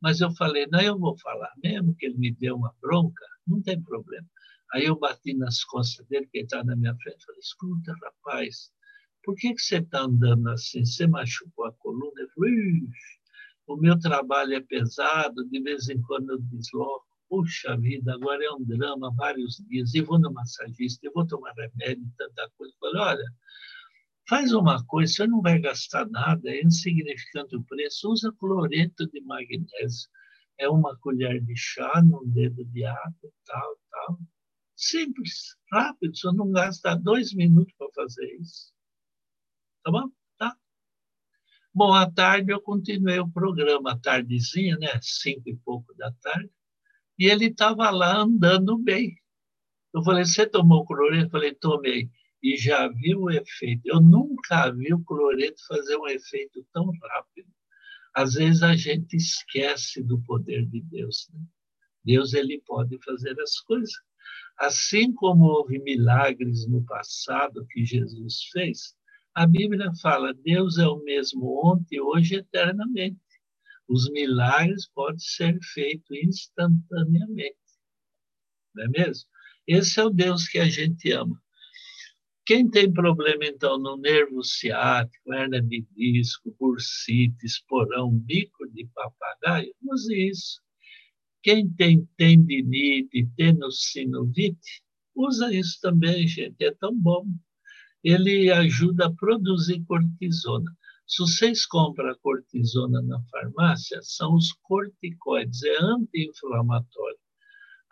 Mas 0.00 0.20
eu 0.20 0.30
falei, 0.32 0.66
não, 0.66 0.80
eu 0.80 0.98
vou 0.98 1.16
falar, 1.18 1.52
mesmo 1.62 1.94
que 1.94 2.06
ele 2.06 2.18
me 2.18 2.32
dê 2.32 2.50
uma 2.50 2.74
bronca, 2.80 3.24
não 3.46 3.62
tem 3.62 3.80
problema. 3.80 4.26
Aí 4.72 4.84
eu 4.84 4.98
bati 4.98 5.32
nas 5.34 5.62
costas 5.64 6.06
dele, 6.08 6.28
que 6.30 6.40
está 6.40 6.62
na 6.64 6.74
minha 6.74 6.94
frente, 6.96 7.24
falei, 7.24 7.40
escuta, 7.40 7.94
rapaz, 8.02 8.72
por 9.22 9.34
que, 9.36 9.54
que 9.54 9.62
você 9.62 9.78
está 9.78 10.00
andando 10.00 10.48
assim? 10.50 10.84
Você 10.84 11.06
machucou 11.06 11.66
a 11.66 11.72
coluna? 11.74 12.20
Ele 12.20 12.28
falou, 12.34 12.50
o 13.68 13.76
meu 13.76 13.98
trabalho 13.98 14.54
é 14.54 14.60
pesado, 14.60 15.44
de 15.48 15.60
vez 15.60 15.88
em 15.88 16.00
quando 16.02 16.30
eu 16.30 16.38
desloco. 16.40 17.15
Puxa 17.28 17.76
vida, 17.76 18.14
agora 18.14 18.44
é 18.44 18.50
um 18.52 18.64
drama, 18.64 19.12
vários 19.14 19.56
dias, 19.68 19.94
e 19.94 20.00
vou 20.00 20.18
no 20.18 20.32
massagista, 20.32 21.06
eu 21.06 21.12
vou 21.12 21.26
tomar 21.26 21.52
remédio, 21.54 22.08
tanta 22.16 22.48
coisa. 22.56 22.72
Eu 22.74 22.78
falei, 22.78 23.02
olha, 23.02 23.24
Faz 24.28 24.52
uma 24.52 24.84
coisa, 24.86 25.12
você 25.12 25.26
não 25.26 25.40
vai 25.40 25.60
gastar 25.60 26.04
nada, 26.10 26.50
é 26.50 26.60
insignificante 26.60 27.54
o 27.54 27.62
preço, 27.62 28.10
usa 28.10 28.32
cloreto 28.32 29.06
de 29.08 29.20
magnésio. 29.20 30.10
É 30.58 30.68
uma 30.68 30.96
colher 30.98 31.40
de 31.44 31.54
chá 31.56 32.02
num 32.02 32.28
dedo 32.28 32.64
de 32.64 32.84
água, 32.84 33.32
tal, 33.44 33.78
tal. 33.88 34.18
Simples, 34.74 35.56
rápido, 35.70 36.16
você 36.16 36.32
não 36.32 36.50
gasta 36.50 36.96
dois 36.96 37.32
minutos 37.34 37.72
para 37.78 37.88
fazer 37.94 38.26
isso. 38.40 38.72
Tá 39.84 39.92
bom? 39.92 40.10
Tá. 40.38 40.56
Bom, 41.72 41.94
à 41.94 42.10
tarde 42.10 42.52
eu 42.52 42.60
continuei 42.60 43.20
o 43.20 43.30
programa, 43.30 44.00
tardezinha, 44.00 44.76
né? 44.76 44.98
Cinco 45.02 45.48
e 45.48 45.56
pouco 45.58 45.94
da 45.94 46.10
tarde. 46.20 46.50
E 47.18 47.26
ele 47.26 47.46
estava 47.46 47.90
lá 47.90 48.18
andando 48.18 48.78
bem. 48.78 49.16
Eu 49.94 50.02
falei, 50.02 50.24
você 50.24 50.46
tomou 50.46 50.84
cloreto? 50.84 51.26
Eu 51.26 51.30
falei, 51.30 51.54
tomei 51.54 52.10
e 52.42 52.56
já 52.56 52.86
viu 52.88 53.22
o 53.22 53.30
efeito. 53.30 53.82
Eu 53.86 54.00
nunca 54.00 54.70
vi 54.70 54.92
o 54.92 55.02
cloreto 55.02 55.60
fazer 55.66 55.96
um 55.96 56.06
efeito 56.06 56.64
tão 56.72 56.90
rápido. 57.02 57.48
Às 58.14 58.34
vezes 58.34 58.62
a 58.62 58.76
gente 58.76 59.16
esquece 59.16 60.02
do 60.02 60.20
poder 60.22 60.64
de 60.66 60.80
Deus. 60.82 61.28
Né? 61.32 61.40
Deus 62.04 62.34
ele 62.34 62.62
pode 62.66 62.98
fazer 63.02 63.38
as 63.40 63.58
coisas. 63.60 63.92
Assim 64.58 65.12
como 65.12 65.44
houve 65.44 65.78
milagres 65.78 66.66
no 66.66 66.84
passado 66.84 67.66
que 67.66 67.84
Jesus 67.84 68.44
fez, 68.52 68.94
a 69.34 69.46
Bíblia 69.46 69.92
fala: 70.00 70.32
Deus 70.32 70.78
é 70.78 70.86
o 70.86 71.02
mesmo 71.02 71.60
ontem, 71.62 72.00
hoje 72.00 72.36
e 72.36 72.38
eternamente. 72.38 73.18
Os 73.88 74.10
milagres 74.10 74.88
podem 74.94 75.18
ser 75.18 75.58
feitos 75.72 76.16
instantaneamente. 76.16 77.56
Não 78.74 78.84
é 78.84 78.88
mesmo? 78.88 79.28
Esse 79.66 80.00
é 80.00 80.04
o 80.04 80.10
Deus 80.10 80.46
que 80.48 80.58
a 80.58 80.68
gente 80.68 81.10
ama. 81.12 81.40
Quem 82.44 82.70
tem 82.70 82.92
problema, 82.92 83.44
então, 83.44 83.76
no 83.76 83.96
nervo 83.96 84.40
ciático, 84.44 85.34
hernia 85.34 85.60
de 85.60 85.84
disco, 85.96 86.54
bursite, 86.60 87.44
esporão, 87.44 88.16
bico 88.16 88.68
de 88.70 88.86
papagaio, 88.94 89.74
use 89.82 90.28
isso. 90.28 90.60
Quem 91.42 91.68
tem 91.68 92.08
tendinite, 92.16 93.28
tenossinovite, 93.36 94.82
usa 95.16 95.52
isso 95.52 95.80
também, 95.80 96.28
gente, 96.28 96.62
é 96.64 96.70
tão 96.72 96.96
bom. 96.96 97.26
Ele 98.04 98.48
ajuda 98.52 99.06
a 99.06 99.12
produzir 99.12 99.82
cortisona. 99.84 100.70
Se 101.06 101.22
vocês 101.22 101.64
compram 101.64 102.16
cortisona 102.20 103.00
na 103.02 103.22
farmácia, 103.30 104.00
são 104.02 104.34
os 104.34 104.52
corticoides, 104.62 105.62
é 105.62 105.76
anti-inflamatório. 105.80 107.18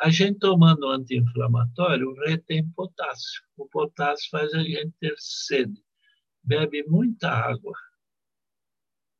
A 0.00 0.11
gente 0.11 0.40
tomando 0.40 0.88
anti-inflamatório 0.88 2.12
retém 2.26 2.68
potássio. 2.71 3.42
O 3.56 3.68
potássio 3.68 4.28
faz 4.30 4.52
a 4.52 4.62
gente 4.64 4.92
ter 4.99 5.14
sede. 5.16 5.80
Bebe 6.42 6.85
muita 6.88 7.30
água. 7.30 7.73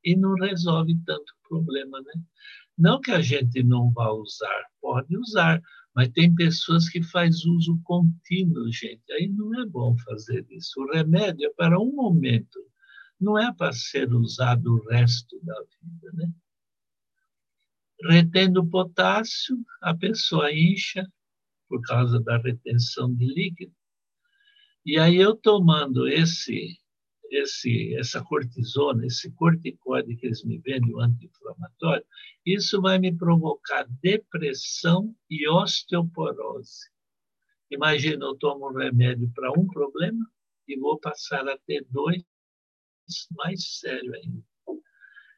E 0.02 0.16
não 0.16 0.34
resolve 0.34 0.98
tanto 1.06 1.32
problema, 1.48 2.00
né? 2.00 2.12
Não 2.76 3.00
que 3.00 3.12
a 3.12 3.22
gente 3.22 3.62
não 3.62 3.92
vá 3.92 4.10
usar, 4.10 4.64
pode 4.80 5.16
usar, 5.16 5.62
mas 5.94 6.08
tem 6.08 6.34
pessoas 6.34 6.88
que 6.88 7.00
faz 7.00 7.44
uso 7.44 7.80
contínuo, 7.84 8.70
gente. 8.72 9.04
Aí 9.12 9.28
não 9.28 9.62
é 9.62 9.64
bom 9.64 9.96
fazer 9.98 10.44
isso. 10.50 10.82
O 10.82 10.92
remédio 10.92 11.46
é 11.46 11.52
para 11.54 11.78
um 11.78 11.94
momento, 11.94 12.58
não 13.21 13.38
é 13.38 13.52
para 13.52 13.73
ser 13.73 14.12
usado 14.12 14.75
o 14.75 14.88
resto 14.88 15.38
da 15.42 15.54
vida, 15.83 16.12
né? 16.14 16.33
Retendo 18.09 18.66
potássio, 18.66 19.56
a 19.80 19.94
pessoa 19.94 20.52
incha 20.52 21.06
por 21.68 21.80
causa 21.83 22.21
da 22.21 22.37
retenção 22.38 23.14
de 23.14 23.25
líquido. 23.26 23.75
E 24.85 24.99
aí 24.99 25.16
eu 25.16 25.35
tomando 25.35 26.06
esse 26.06 26.78
esse 27.30 27.94
essa 27.97 28.23
cortisona, 28.23 29.06
esse 29.06 29.33
corticoide 29.33 30.14
que 30.16 30.26
eles 30.26 30.44
me 30.44 30.59
vendem, 30.59 30.94
o 30.94 31.00
anti-inflamatório, 31.00 32.04
isso 32.44 32.80
vai 32.80 32.99
me 32.99 33.16
provocar 33.16 33.87
depressão 34.02 35.14
e 35.28 35.49
osteoporose. 35.49 36.90
Imagina, 37.71 38.26
eu 38.26 38.37
tomo 38.37 38.71
um 38.71 38.75
remédio 38.75 39.30
para 39.35 39.50
um 39.52 39.66
problema 39.66 40.25
e 40.68 40.78
vou 40.78 40.99
passar 40.99 41.49
a 41.49 41.59
ter 41.66 41.85
dois 41.90 42.23
mais 43.37 43.78
sério 43.78 44.14
ainda. 44.14 44.42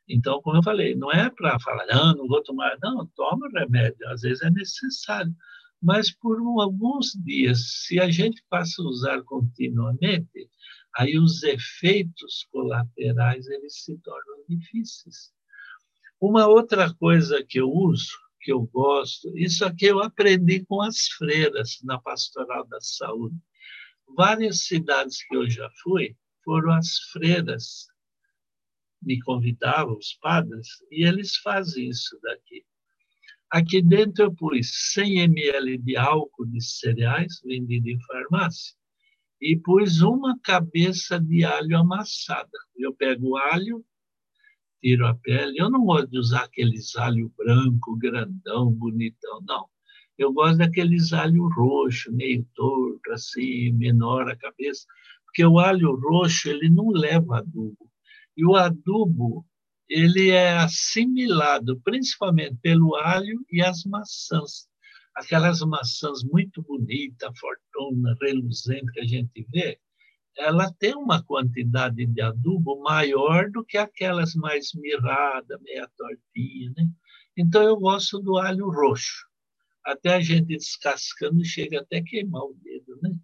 Então, 0.08 0.40
como 0.40 0.58
eu 0.58 0.62
falei, 0.62 0.94
não 0.94 1.10
é 1.10 1.28
para 1.28 1.58
falar, 1.58 1.84
não, 1.86 2.14
não 2.14 2.28
vou 2.28 2.42
tomar, 2.42 2.78
não, 2.80 3.06
toma 3.16 3.48
remédio, 3.52 4.08
às 4.08 4.20
vezes 4.20 4.42
é 4.42 4.50
necessário. 4.50 5.34
Mas 5.82 6.10
por 6.10 6.38
alguns 6.60 7.12
dias, 7.24 7.84
se 7.84 8.00
a 8.00 8.08
gente 8.10 8.42
passa 8.48 8.80
a 8.80 8.86
usar 8.86 9.22
continuamente, 9.24 10.48
aí 10.96 11.18
os 11.18 11.42
efeitos 11.42 12.46
colaterais 12.50 13.46
eles 13.48 13.82
se 13.84 13.98
tornam 13.98 14.44
difíceis. 14.48 15.32
Uma 16.20 16.46
outra 16.46 16.92
coisa 16.94 17.44
que 17.44 17.60
eu 17.60 17.70
uso, 17.70 18.16
que 18.40 18.52
eu 18.52 18.62
gosto, 18.62 19.36
isso 19.36 19.64
aqui 19.64 19.86
eu 19.86 20.00
aprendi 20.00 20.64
com 20.64 20.80
as 20.80 21.08
freiras 21.18 21.78
na 21.82 22.00
Pastoral 22.00 22.66
da 22.68 22.80
Saúde. 22.80 23.36
Várias 24.16 24.60
cidades 24.60 25.26
que 25.26 25.36
eu 25.36 25.50
já 25.50 25.68
fui 25.82 26.16
foram 26.46 26.72
as 26.72 26.96
freiras 27.10 27.88
me 29.02 29.20
convidavam, 29.20 29.98
os 29.98 30.14
padres, 30.14 30.68
e 30.90 31.04
eles 31.04 31.36
fazem 31.38 31.88
isso 31.88 32.16
daqui. 32.22 32.64
Aqui 33.50 33.82
dentro 33.82 34.24
eu 34.24 34.34
pus 34.34 34.92
100 34.92 35.18
ml 35.24 35.78
de 35.78 35.96
álcool 35.96 36.46
de 36.46 36.62
cereais, 36.64 37.40
vendido 37.44 37.88
em 37.88 38.00
farmácia, 38.02 38.76
e 39.40 39.56
pus 39.56 40.02
uma 40.02 40.38
cabeça 40.40 41.20
de 41.20 41.44
alho 41.44 41.76
amassada. 41.78 42.58
Eu 42.76 42.94
pego 42.94 43.30
o 43.30 43.36
alho, 43.36 43.84
tiro 44.80 45.06
a 45.06 45.14
pele. 45.14 45.58
Eu 45.58 45.68
não 45.68 45.84
gosto 45.84 46.10
de 46.10 46.18
usar 46.18 46.44
aqueles 46.44 46.94
alho 46.96 47.32
branco, 47.36 47.96
grandão, 47.96 48.72
bonitão, 48.72 49.40
não. 49.42 49.68
Eu 50.16 50.32
gosto 50.32 50.58
daqueles 50.58 51.12
alho 51.12 51.48
roxo, 51.48 52.10
meio 52.12 52.44
torto, 52.54 53.12
assim, 53.12 53.72
menor 53.72 54.28
a 54.30 54.36
cabeça, 54.36 54.86
porque 55.36 55.44
o 55.44 55.58
alho 55.58 55.94
roxo 55.96 56.48
ele 56.48 56.70
não 56.70 56.88
leva 56.88 57.40
adubo. 57.40 57.90
E 58.34 58.46
o 58.46 58.56
adubo 58.56 59.44
ele 59.86 60.30
é 60.30 60.56
assimilado 60.56 61.78
principalmente 61.82 62.56
pelo 62.62 62.96
alho 62.96 63.44
e 63.52 63.60
as 63.60 63.84
maçãs. 63.84 64.66
Aquelas 65.14 65.60
maçãs 65.60 66.24
muito 66.24 66.62
bonitas, 66.62 67.38
fortuna, 67.38 68.16
reluzente 68.18 68.90
que 68.92 69.00
a 69.00 69.06
gente 69.06 69.46
vê, 69.52 69.78
ela 70.38 70.72
tem 70.78 70.94
uma 70.94 71.22
quantidade 71.22 72.06
de 72.06 72.20
adubo 72.22 72.82
maior 72.82 73.50
do 73.50 73.62
que 73.62 73.76
aquelas 73.76 74.34
mais 74.34 74.72
mirradas, 74.74 75.60
meia 75.60 75.86
tortinha, 75.98 76.72
né? 76.78 76.88
Então 77.36 77.62
eu 77.62 77.76
gosto 77.76 78.18
do 78.20 78.38
alho 78.38 78.70
roxo. 78.70 79.26
Até 79.84 80.14
a 80.14 80.20
gente 80.20 80.46
descascando 80.46 81.44
chega 81.44 81.80
até 81.80 82.00
queimar 82.00 82.42
o 82.42 82.54
dedo, 82.62 82.98
né? 83.02 83.14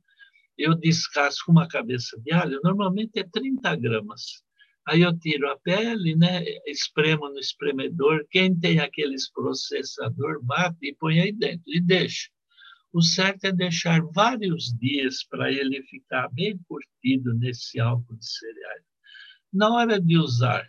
Eu 0.56 0.75
descasco 0.75 1.50
uma 1.50 1.66
cabeça 1.66 2.21
de 2.21 2.32
alho, 2.32 2.61
normalmente 2.62 3.18
é 3.18 3.25
30 3.25 3.76
gramas. 3.76 4.42
Aí 4.87 5.02
eu 5.02 5.16
tiro 5.18 5.49
a 5.50 5.59
pele, 5.59 6.16
né? 6.16 6.42
espremo 6.66 7.28
no 7.28 7.38
espremedor. 7.38 8.26
Quem 8.30 8.59
tem 8.59 8.80
aqueles 8.80 9.30
processador, 9.30 10.42
bate 10.42 10.78
e 10.82 10.94
põe 10.94 11.21
aí 11.21 11.32
dentro 11.32 11.64
e 11.68 11.80
deixa. 11.80 12.28
O 12.92 13.00
certo 13.00 13.44
é 13.44 13.52
deixar 13.52 14.02
vários 14.12 14.66
dias 14.78 15.25
para 15.25 15.50
ele 15.50 15.82
ficar 15.85 16.28
bem 16.28 16.59
curtido 16.68 17.32
nesse 17.35 17.80
álcool 17.80 18.16
de 18.16 18.26
cereais. 18.26 18.85
Na 19.52 19.73
hora 19.73 20.00
de 20.00 20.18
usar, 20.18 20.66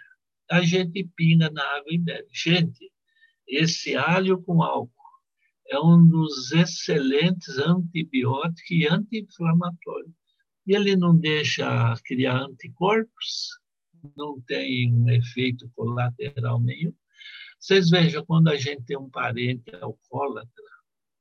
a 0.49 0.61
gente 0.61 1.03
pinga 1.15 1.49
na 1.49 1.63
água 1.63 1.91
e 1.91 1.97
bebe. 1.97 2.27
Gente, 2.31 2.91
esse 3.47 3.95
alho 3.95 4.41
com 4.41 4.61
álcool 4.63 5.02
é 5.73 5.79
um 5.79 6.07
dos 6.07 6.51
excelentes 6.51 7.57
antibióticos 7.57 8.69
e 8.69 8.87
anti-inflamatórios. 8.87 10.13
E 10.67 10.75
ele 10.75 10.95
não 10.95 11.17
deixa 11.17 11.95
criar 12.05 12.43
anticorpos, 12.43 13.59
não 14.15 14.39
tem 14.41 14.93
um 14.93 15.09
efeito 15.09 15.69
colateral 15.75 16.61
nenhum. 16.61 16.93
Vocês 17.59 17.89
vejam, 17.89 18.23
quando 18.25 18.49
a 18.49 18.55
gente 18.55 18.83
tem 18.83 18.97
um 18.97 19.09
parente 19.09 19.73
alcoólatra, 19.75 20.63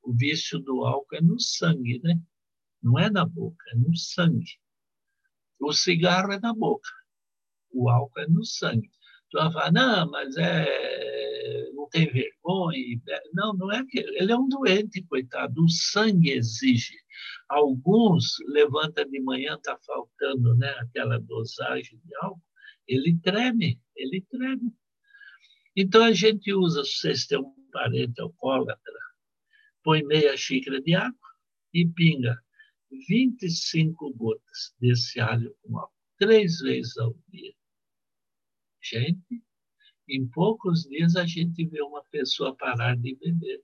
o 0.03 0.13
vício 0.13 0.59
do 0.59 0.85
álcool 0.85 1.17
é 1.17 1.23
no 1.23 1.41
sangue, 1.41 2.01
né? 2.03 2.21
Não 2.83 2.99
é 2.99 3.09
na 3.09 3.25
boca, 3.25 3.65
é 3.73 3.77
no 3.77 3.97
sangue. 3.97 4.59
O 5.59 5.73
cigarro 5.73 6.33
é 6.33 6.41
na 6.41 6.53
boca, 6.53 6.91
o 7.71 7.89
álcool 7.89 8.21
é 8.21 8.27
no 8.27 8.45
sangue. 8.45 8.91
Tu 9.31 9.39
vai 9.39 9.51
falar, 9.51 9.73
não, 9.73 10.11
mas 10.11 10.37
é, 10.37 11.71
tem 11.93 12.11
vergonha. 12.11 13.01
Não, 13.33 13.55
não 13.55 13.71
é 13.71 13.85
que 13.87 14.01
ele 14.01 14.33
é 14.33 14.37
um 14.37 14.49
doente, 14.49 15.03
coitado. 15.03 15.63
O 15.63 15.69
sangue 15.69 16.31
exige. 16.31 16.97
Alguns 17.49 18.37
levanta 18.49 19.05
de 19.05 19.21
manhã, 19.21 19.55
está 19.55 19.79
faltando 19.87 20.57
né, 20.57 20.71
aquela 20.81 21.21
dosagem 21.21 22.01
de 22.05 22.17
álcool, 22.17 22.43
ele 22.89 23.19
treme, 23.23 23.81
ele 23.95 24.23
treme. 24.31 24.73
Então 25.77 26.03
a 26.03 26.13
gente 26.13 26.53
usa, 26.53 26.83
se 26.85 26.99
vocês 26.99 27.27
têm 27.27 27.39
um 27.39 27.55
parente 27.71 28.21
alcoólatra, 28.21 29.01
põe 29.83 30.03
meia 30.03 30.37
xícara 30.37 30.81
de 30.81 30.95
água 30.95 31.31
e 31.73 31.87
pinga 31.87 32.37
25 33.09 34.13
gotas 34.15 34.75
desse 34.81 35.21
alho 35.21 35.55
com 35.63 35.79
álcool, 35.79 35.95
três 36.19 36.59
vezes 36.59 36.97
ao 36.99 37.15
dia. 37.29 37.55
Gente, 38.83 39.43
em 40.09 40.27
poucos 40.27 40.83
dias 40.83 41.17
a 41.17 41.27
gente 41.27 41.65
vê 41.67 41.83
uma 41.83 42.03
pessoa 42.11 42.57
parar 42.57 42.97
de 42.97 43.17
beber. 43.17 43.61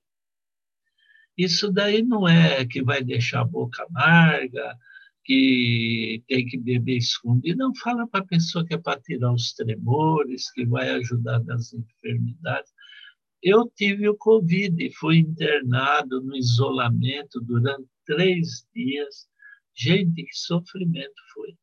Isso 1.37 1.71
daí 1.71 2.03
não 2.03 2.27
é 2.29 2.67
que 2.67 2.83
vai 2.83 3.03
deixar 3.03 3.43
a 3.43 3.45
boca 3.45 3.85
amarga, 3.85 4.77
que 5.25 6.25
tem 6.27 6.47
que 6.47 6.59
beber 6.59 6.97
escondido. 6.97 7.59
Não 7.59 7.75
fala 7.77 8.09
para 8.09 8.21
a 8.21 8.27
pessoa 8.27 8.67
que 8.67 8.75
é 8.75 8.79
para 8.79 9.01
tirar 9.01 9.33
os 9.33 9.53
tremores, 9.53 10.51
que 10.51 10.65
vai 10.65 10.89
ajudar 10.91 11.45
nas 11.45 11.73
enfermidades. 11.73 12.73
Eu 13.43 13.71
tive 13.77 14.09
o 14.09 14.17
Covid, 14.17 14.91
fui 14.95 15.19
internado 15.19 16.21
no 16.23 16.35
isolamento 16.35 17.41
durante 17.43 17.87
três 18.05 18.67
dias. 18.75 19.29
Gente, 19.77 20.25
que 20.25 20.35
sofrimento 20.35 21.21
foi. 21.33 21.55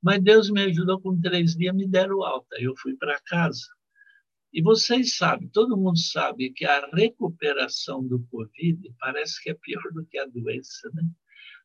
Mas 0.00 0.22
Deus 0.22 0.50
me 0.50 0.62
ajudou 0.62 1.00
com 1.00 1.20
três 1.20 1.56
dias, 1.56 1.74
me 1.74 1.86
deram 1.86 2.22
alta. 2.22 2.56
Eu 2.58 2.74
fui 2.76 2.96
para 2.96 3.20
casa. 3.26 3.66
E 4.54 4.62
vocês 4.62 5.16
sabem, 5.16 5.48
todo 5.48 5.76
mundo 5.76 5.98
sabe 5.98 6.50
que 6.50 6.64
a 6.64 6.88
recuperação 6.94 8.06
do 8.06 8.24
Covid 8.26 8.88
parece 9.00 9.42
que 9.42 9.50
é 9.50 9.54
pior 9.54 9.82
do 9.92 10.06
que 10.06 10.16
a 10.16 10.26
doença, 10.26 10.88
né? 10.94 11.02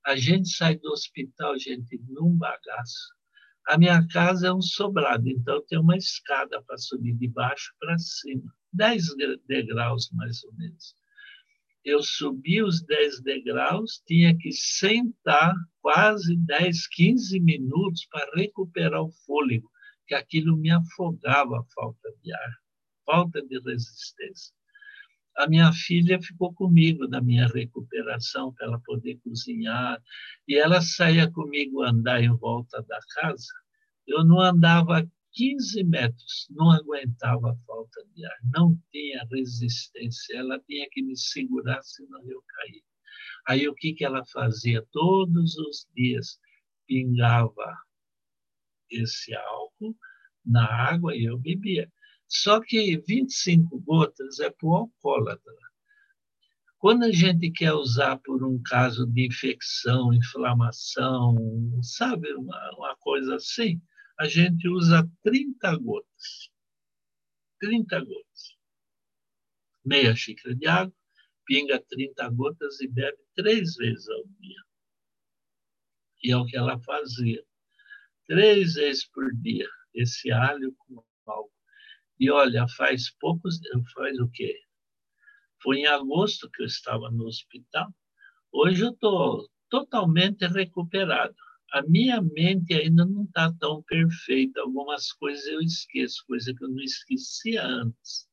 A 0.08 0.15
gente 0.15 0.50
sai 0.50 0.75
do 0.75 0.89
hospital, 0.89 1.55
gente, 1.60 2.01
num 2.08 2.36
bagaço. 2.36 3.13
A 3.67 3.77
minha 3.77 4.08
casa 4.08 4.48
é 4.48 4.51
um 4.51 4.62
sobrado, 4.62 5.29
então 5.29 5.63
tem 5.67 5.77
uma 5.77 5.96
escada 5.98 6.63
para 6.63 6.79
subir 6.79 7.13
de 7.13 7.27
baixo 7.27 7.72
para 7.79 7.96
cima, 8.00 8.51
10 8.74 9.05
degraus 9.48 10.10
mais 10.13 10.43
ou 10.43 10.55
menos. 10.55 10.96
Eu 11.86 12.01
subi 12.01 12.63
os 12.63 12.81
10 12.81 13.22
degraus, 13.22 14.01
tinha 14.08 14.36
que 14.36 14.51
sentar 14.51 15.53
quase 15.79 16.36
10, 16.38 16.88
15 16.88 17.39
minutos 17.39 18.08
para 18.08 18.31
recuperar 18.34 19.03
o 19.03 19.12
fôlego, 19.27 19.69
que 20.08 20.15
aquilo 20.15 20.58
me 20.58 20.72
afogava 20.72 21.60
a 21.60 21.63
falta 21.75 22.10
de 22.24 22.34
ar, 22.34 22.58
falta 23.10 23.42
de 23.42 23.60
resistência 23.60 24.54
a 25.39 25.48
minha 25.48 25.72
filha 25.72 26.22
ficou 26.22 26.54
comigo 26.54 27.08
na 27.08 27.22
minha 27.22 27.48
recuperação 27.48 28.54
para 28.54 28.68
ela 28.68 28.82
poder 28.82 29.18
cozinhar 29.24 30.01
e 30.46 30.56
ela 30.56 30.82
saía 30.82 31.32
comigo 31.32 31.82
andar 31.82 32.22
em 32.22 32.36
volta 32.36 32.82
da 32.84 33.00
casa. 33.16 33.54
Eu 34.06 34.25
não 34.25 34.42
andava 34.42 35.10
15 35.32 35.82
metros, 35.86 36.48
não 36.50 36.70
aguentava 36.72 37.51
a 37.51 37.56
falta 37.66 38.06
de 38.13 38.25
ar, 38.25 38.38
não 38.54 38.78
tinha 38.92 39.25
resistência, 39.32 40.38
ela 40.38 40.60
tinha 40.68 40.86
que 40.92 41.01
me 41.01 41.16
segurar 41.16 41.82
senão 41.84 42.22
eu 42.30 42.43
caía. 42.45 42.84
Aí 43.48 43.67
o 43.69 43.74
que 43.74 43.93
que 43.93 44.04
ela 44.04 44.26
fazia 44.26 44.86
todos 44.91 45.58
os 45.58 45.88
dias? 45.95 46.38
Pingava 46.86 47.78
esse 48.91 49.34
álcool 49.34 49.95
na 50.45 50.65
água 50.65 51.15
e 51.15 51.24
eu 51.24 51.38
bebia. 51.38 51.89
Só 52.30 52.62
que 52.62 52.98
25 52.98 53.80
gotas 53.80 54.39
é 54.39 54.52
para 54.52 54.68
o 54.68 54.76
alcoólatra. 54.76 55.54
Quando 56.78 57.04
a 57.04 57.12
gente 57.12 57.52
quer 57.52 57.74
usar 57.74 58.18
por 58.20 58.44
um 58.44 58.62
caso 58.62 59.06
de 59.08 59.28
infecção, 59.28 60.13
inflamação, 60.13 61.36
sabe, 61.82 62.32
uma, 62.36 62.72
uma 62.78 62.96
coisa 62.98 63.36
assim, 63.36 63.82
a 64.18 64.28
gente 64.28 64.68
usa 64.70 65.10
30 65.24 65.76
gotas. 65.78 66.52
30 67.60 68.00
gotas. 68.00 68.58
Meia 69.84 70.15
xícara 70.15 70.56
de 70.56 70.68
água, 70.68 70.96
pinga 71.46 71.84
30 71.89 72.30
gotas 72.30 72.80
e 72.80 72.88
bebe 72.88 73.18
três 73.36 73.76
vezes 73.76 74.08
ao 74.08 74.24
dia. 74.39 74.62
E 76.24 76.32
é 76.32 76.38
o 76.38 76.46
que 76.46 76.56
ela 76.56 76.80
fazia. 76.80 77.44
Três 78.28 78.76
vezes 78.76 79.06
por 79.10 79.34
dia, 79.36 79.68
esse 79.94 80.32
alho 80.32 80.74
com. 80.78 81.04
E 82.19 82.29
olha, 82.29 82.67
faz 82.67 83.10
poucos, 83.19 83.60
faz 83.93 84.19
o 84.19 84.29
quê? 84.29 84.53
Foi 85.63 85.77
em 85.79 85.86
agosto 85.86 86.49
que 86.51 86.62
eu 86.62 86.65
estava 86.65 87.10
no 87.10 87.25
hospital. 87.25 87.93
Hoje 88.51 88.84
eu 88.84 88.91
estou 88.91 89.49
totalmente 89.69 90.45
recuperado. 90.47 91.36
A 91.71 91.82
minha 91.84 92.21
mente 92.21 92.73
ainda 92.73 93.05
não 93.05 93.23
está 93.23 93.53
tão 93.53 93.82
perfeita. 93.84 94.60
Algumas 94.62 95.13
coisas 95.13 95.45
eu 95.47 95.62
esqueço, 95.62 96.25
coisa 96.27 96.53
que 96.53 96.63
eu 96.63 96.69
não 96.69 96.82
esquecia 96.82 97.65
antes. 97.65 98.27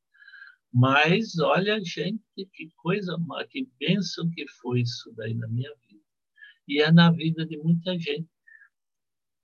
Mas 0.73 1.39
olha, 1.39 1.79
gente, 1.85 2.23
que 2.53 2.71
coisa, 2.77 3.17
que 3.51 3.69
bênção 3.79 4.29
que 4.31 4.49
foi 4.49 4.81
isso 4.81 5.13
daí 5.17 5.35
na 5.35 5.47
minha 5.49 5.73
vida. 5.89 6.05
E 6.67 6.83
é 6.83 6.91
na 6.91 7.13
vida 7.13 7.47
de 7.47 7.57
muita 7.59 7.97
gente. 7.99 8.29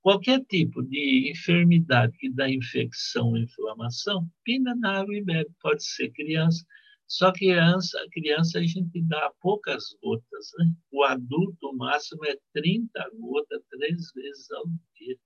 Qualquer 0.03 0.45
tipo 0.47 0.83
de 0.83 1.31
enfermidade 1.31 2.19
que 2.19 2.29
dá 2.29 2.51
infecção 2.51 3.29
ou 3.29 3.39
inflamação, 3.39 4.29
pina 4.43 4.75
na 4.75 4.99
água 4.99 5.15
e 5.15 5.23
bebe. 5.23 5.49
Pode 5.61 5.85
ser 5.85 6.11
criança. 6.11 6.67
Só 7.07 7.31
que 7.31 7.47
criança, 7.47 8.05
criança 8.11 8.59
a 8.59 8.63
gente 8.65 9.01
dá 9.03 9.31
poucas 9.41 9.97
gotas. 10.03 10.51
Né? 10.59 10.73
O 10.91 11.05
adulto, 11.05 11.69
o 11.69 11.77
máximo 11.77 12.25
é 12.27 12.37
30 12.53 13.11
gotas 13.15 13.63
três 13.71 14.13
vezes 14.13 14.51
ao 14.51 14.65
dia. 14.99 15.17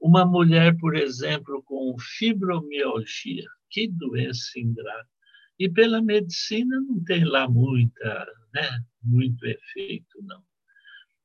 Uma 0.00 0.26
mulher, 0.26 0.76
por 0.78 0.96
exemplo, 0.96 1.62
com 1.62 1.94
fibromialgia, 2.18 3.46
que 3.70 3.86
doença 3.86 4.58
ingrata. 4.58 5.08
E 5.56 5.68
pela 5.68 6.02
medicina 6.02 6.80
não 6.80 7.02
tem 7.04 7.24
lá 7.24 7.48
muita, 7.48 8.26
né, 8.52 8.80
muito 9.00 9.46
efeito, 9.46 10.20
não. 10.22 10.40
O 10.40 10.44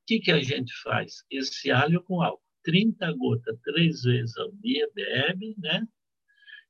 que, 0.06 0.20
que 0.20 0.30
a 0.30 0.40
gente 0.40 0.72
faz? 0.82 1.24
Esse 1.28 1.72
alho 1.72 2.00
com 2.04 2.22
álcool 2.22 2.49
30 2.62 3.12
gotas 3.12 3.58
três 3.62 4.02
vezes 4.02 4.36
ao 4.36 4.50
dia, 4.52 4.88
bebe, 4.94 5.54
né? 5.58 5.86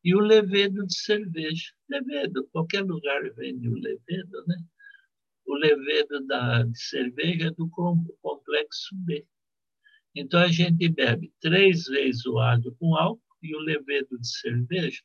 E 0.03 0.15
o 0.15 0.21
levedo 0.21 0.87
de 0.87 0.97
cerveja. 0.99 1.73
Levedo, 1.89 2.49
qualquer 2.53 2.83
lugar 2.83 3.23
vende 3.35 3.69
o 3.69 3.75
levedo, 3.75 4.47
né? 4.47 4.57
O 5.47 5.55
levedo 5.55 6.27
da, 6.27 6.63
de 6.63 6.81
cerveja 6.81 7.49
é 7.49 7.51
do 7.51 7.69
complexo 7.69 8.95
B. 9.05 9.27
Então, 10.15 10.41
a 10.41 10.49
gente 10.49 10.89
bebe 10.89 11.33
três 11.41 11.85
vezes 11.85 12.25
o 12.27 12.39
alho 12.39 12.75
com 12.77 12.97
álcool 12.97 13.21
e 13.43 13.55
o 13.55 13.61
levedo 13.61 14.19
de 14.19 14.29
cerveja, 14.29 15.01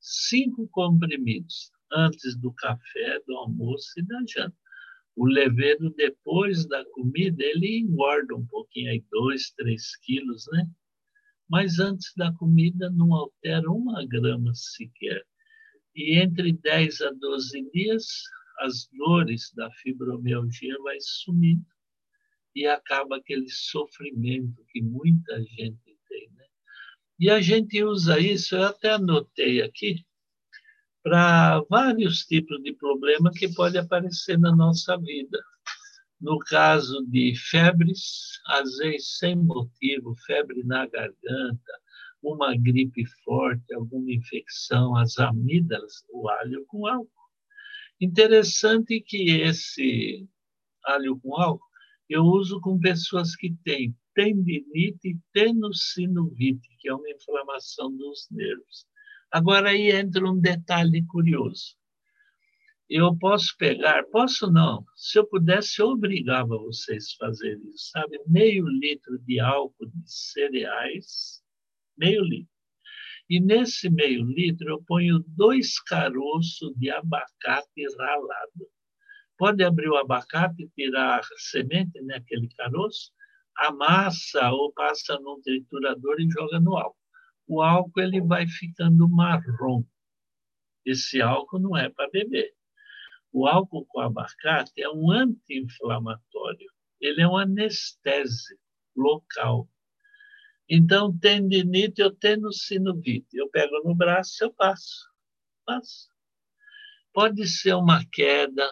cinco 0.00 0.68
comprimidos 0.68 1.70
antes 1.92 2.36
do 2.36 2.52
café, 2.52 3.20
do 3.26 3.36
almoço 3.36 3.98
e 3.98 4.02
da 4.02 4.18
janta 4.26 4.56
o 5.16 5.26
levedo 5.26 5.90
depois 5.90 6.66
da 6.66 6.84
comida 6.92 7.42
ele 7.42 7.78
engorda 7.78 8.34
um 8.34 8.46
pouquinho, 8.46 8.90
aí 8.90 9.04
dois, 9.10 9.50
três 9.52 9.96
quilos, 9.96 10.46
né? 10.52 10.66
Mas 11.48 11.78
antes 11.78 12.12
da 12.16 12.32
comida 12.34 12.90
não 12.90 13.12
altera 13.12 13.70
uma 13.70 14.06
grama 14.06 14.52
sequer. 14.54 15.24
E 15.94 16.18
entre 16.18 16.52
10 16.52 17.00
a 17.00 17.10
12 17.10 17.70
dias, 17.72 18.06
as 18.60 18.88
dores 18.92 19.52
da 19.54 19.70
fibromialgia 19.72 20.76
vai 20.82 20.96
sumindo 21.00 21.66
e 22.54 22.66
acaba 22.66 23.16
aquele 23.16 23.48
sofrimento 23.48 24.64
que 24.70 24.82
muita 24.82 25.42
gente 25.42 25.98
tem, 26.08 26.30
né? 26.36 26.44
E 27.18 27.30
a 27.30 27.40
gente 27.40 27.82
usa 27.82 28.18
isso, 28.18 28.56
eu 28.56 28.64
até 28.64 28.90
anotei 28.90 29.62
aqui, 29.62 30.04
para 31.02 31.62
vários 31.68 32.24
tipos 32.26 32.62
de 32.62 32.72
problemas 32.74 33.38
que 33.38 33.52
podem 33.54 33.80
aparecer 33.80 34.38
na 34.38 34.54
nossa 34.54 34.96
vida. 34.98 35.38
No 36.20 36.38
caso 36.38 37.04
de 37.06 37.34
febres, 37.50 38.38
às 38.46 38.76
vezes 38.76 39.18
sem 39.18 39.36
motivo, 39.36 40.14
febre 40.26 40.62
na 40.64 40.86
garganta, 40.86 41.72
uma 42.22 42.54
gripe 42.54 43.06
forte, 43.24 43.72
alguma 43.74 44.12
infecção, 44.12 44.94
as 44.96 45.18
amígdalas, 45.18 46.04
o 46.10 46.28
alho 46.28 46.64
com 46.66 46.86
álcool. 46.86 47.08
Interessante 47.98 49.00
que 49.00 49.30
esse 49.40 50.28
alho 50.84 51.18
com 51.20 51.34
álcool 51.40 51.70
eu 52.10 52.24
uso 52.24 52.60
com 52.60 52.78
pessoas 52.78 53.36
que 53.36 53.54
têm 53.64 53.96
tendinite 54.14 55.08
e 55.08 55.18
tenossinovite, 55.32 56.68
que 56.80 56.88
é 56.88 56.94
uma 56.94 57.08
inflamação 57.08 57.96
dos 57.96 58.26
nervos. 58.32 58.84
Agora 59.32 59.70
aí 59.70 59.90
entra 59.90 60.28
um 60.28 60.38
detalhe 60.38 61.06
curioso. 61.06 61.76
Eu 62.88 63.16
posso 63.16 63.56
pegar, 63.56 64.02
posso 64.10 64.50
não, 64.50 64.84
se 64.96 65.16
eu 65.16 65.24
pudesse, 65.24 65.80
eu 65.80 65.90
obrigava 65.90 66.58
vocês 66.58 67.14
a 67.14 67.26
fazer 67.26 67.56
isso, 67.72 67.90
sabe? 67.92 68.20
Meio 68.26 68.66
litro 68.66 69.16
de 69.20 69.38
álcool 69.38 69.86
de 69.86 70.12
cereais, 70.12 71.40
meio 71.96 72.24
litro. 72.24 72.50
E 73.28 73.38
nesse 73.38 73.88
meio 73.88 74.24
litro 74.24 74.68
eu 74.68 74.82
ponho 74.82 75.24
dois 75.28 75.78
caroços 75.78 76.72
de 76.76 76.90
abacate 76.90 77.86
ralado. 77.96 78.66
Pode 79.38 79.62
abrir 79.62 79.88
o 79.88 79.96
abacate, 79.96 80.68
tirar 80.74 81.20
a 81.20 81.22
semente, 81.36 82.02
né, 82.02 82.16
aquele 82.16 82.48
caroço, 82.56 83.12
amassa 83.56 84.50
ou 84.50 84.72
passa 84.72 85.16
num 85.20 85.40
triturador 85.40 86.20
e 86.20 86.28
joga 86.28 86.58
no 86.58 86.76
álcool. 86.76 86.99
O 87.50 87.62
álcool 87.62 88.00
ele 88.00 88.20
vai 88.20 88.46
ficando 88.46 89.08
marrom. 89.08 89.82
Esse 90.86 91.20
álcool 91.20 91.58
não 91.58 91.76
é 91.76 91.88
para 91.88 92.08
beber. 92.08 92.54
O 93.32 93.44
álcool 93.44 93.84
com 93.86 93.98
abacate 93.98 94.80
é 94.80 94.88
um 94.88 95.10
anti-inflamatório. 95.10 96.70
Ele 97.00 97.22
é 97.22 97.26
um 97.26 97.36
anestésico 97.36 98.62
local. 98.96 99.68
Então, 100.68 101.12
tendinite 101.18 102.00
ou 102.00 102.12
tenossinovite. 102.12 103.36
Eu 103.36 103.50
pego 103.50 103.82
no 103.82 103.96
braço, 103.96 104.44
eu 104.44 104.54
passo. 104.54 105.10
Passo. 105.66 106.08
Pode 107.12 107.48
ser 107.48 107.74
uma 107.74 108.04
queda, 108.12 108.70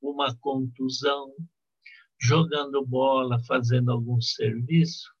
uma 0.00 0.32
contusão, 0.36 1.34
jogando 2.20 2.86
bola, 2.86 3.42
fazendo 3.48 3.90
algum 3.90 4.20
serviço, 4.20 5.12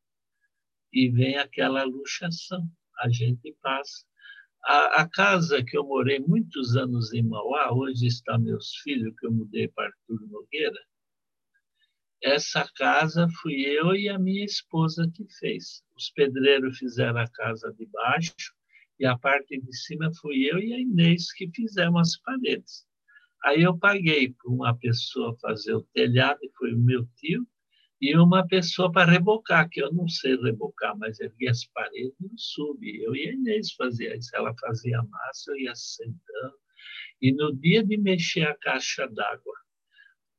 e 0.92 1.08
vem 1.08 1.36
aquela 1.36 1.84
luxação. 1.84 2.68
A 3.00 3.08
gente 3.08 3.56
passa. 3.62 4.04
A, 4.64 5.02
a, 5.02 5.08
casa 5.08 5.64
que 5.64 5.76
eu 5.76 5.84
morei 5.84 6.18
muitos 6.18 6.76
anos 6.76 7.12
em 7.14 7.22
Mauá, 7.22 7.72
hoje 7.72 8.06
está 8.06 8.38
meus 8.38 8.76
filhos, 8.82 9.14
que 9.18 9.26
eu 9.26 9.32
mudei 9.32 9.68
para 9.68 9.86
Arthur 9.86 10.28
Nogueira. 10.28 10.80
Essa 12.22 12.68
casa 12.76 13.26
fui 13.40 13.62
eu 13.62 13.94
e 13.94 14.08
a 14.08 14.18
minha 14.18 14.44
esposa 14.44 15.10
que 15.14 15.26
fez. 15.38 15.82
Os 15.96 16.10
pedreiros 16.10 16.76
fizeram 16.76 17.18
a 17.18 17.28
casa 17.30 17.72
de 17.72 17.86
baixo 17.86 18.54
e 18.98 19.06
a 19.06 19.16
parte 19.16 19.58
de 19.58 19.74
cima 19.74 20.10
fui 20.20 20.44
eu 20.44 20.58
e 20.58 20.74
a 20.74 20.78
Inês 20.78 21.32
que 21.32 21.50
fizemos 21.54 22.00
as 22.00 22.16
paredes. 22.18 22.86
Aí 23.42 23.62
eu 23.62 23.78
paguei 23.78 24.34
para 24.34 24.52
uma 24.52 24.76
pessoa 24.76 25.34
fazer 25.40 25.72
o 25.72 25.86
telhado, 25.94 26.38
que 26.40 26.52
foi 26.58 26.74
o 26.74 26.78
meu 26.78 27.06
tio, 27.16 27.46
e 28.00 28.16
uma 28.16 28.46
pessoa 28.46 28.90
para 28.90 29.10
rebocar, 29.10 29.68
que 29.68 29.82
eu 29.82 29.92
não 29.92 30.08
sei 30.08 30.36
rebocar, 30.36 30.96
mas 30.96 31.20
ergui 31.20 31.48
as 31.48 31.64
paredes 31.66 32.14
e 32.20 32.30
subi. 32.36 33.02
Eu 33.02 33.14
e 33.14 33.28
a 33.28 33.32
Inês 33.32 33.72
fazia 33.72 34.16
isso. 34.16 34.34
Ela 34.34 34.54
fazia 34.58 35.02
massa, 35.02 35.50
eu 35.52 35.56
ia 35.58 35.74
sentando. 35.74 36.58
E 37.20 37.32
no 37.32 37.54
dia 37.54 37.84
de 37.84 37.96
mexer 37.98 38.46
a 38.46 38.56
caixa 38.56 39.06
d'água, 39.06 39.54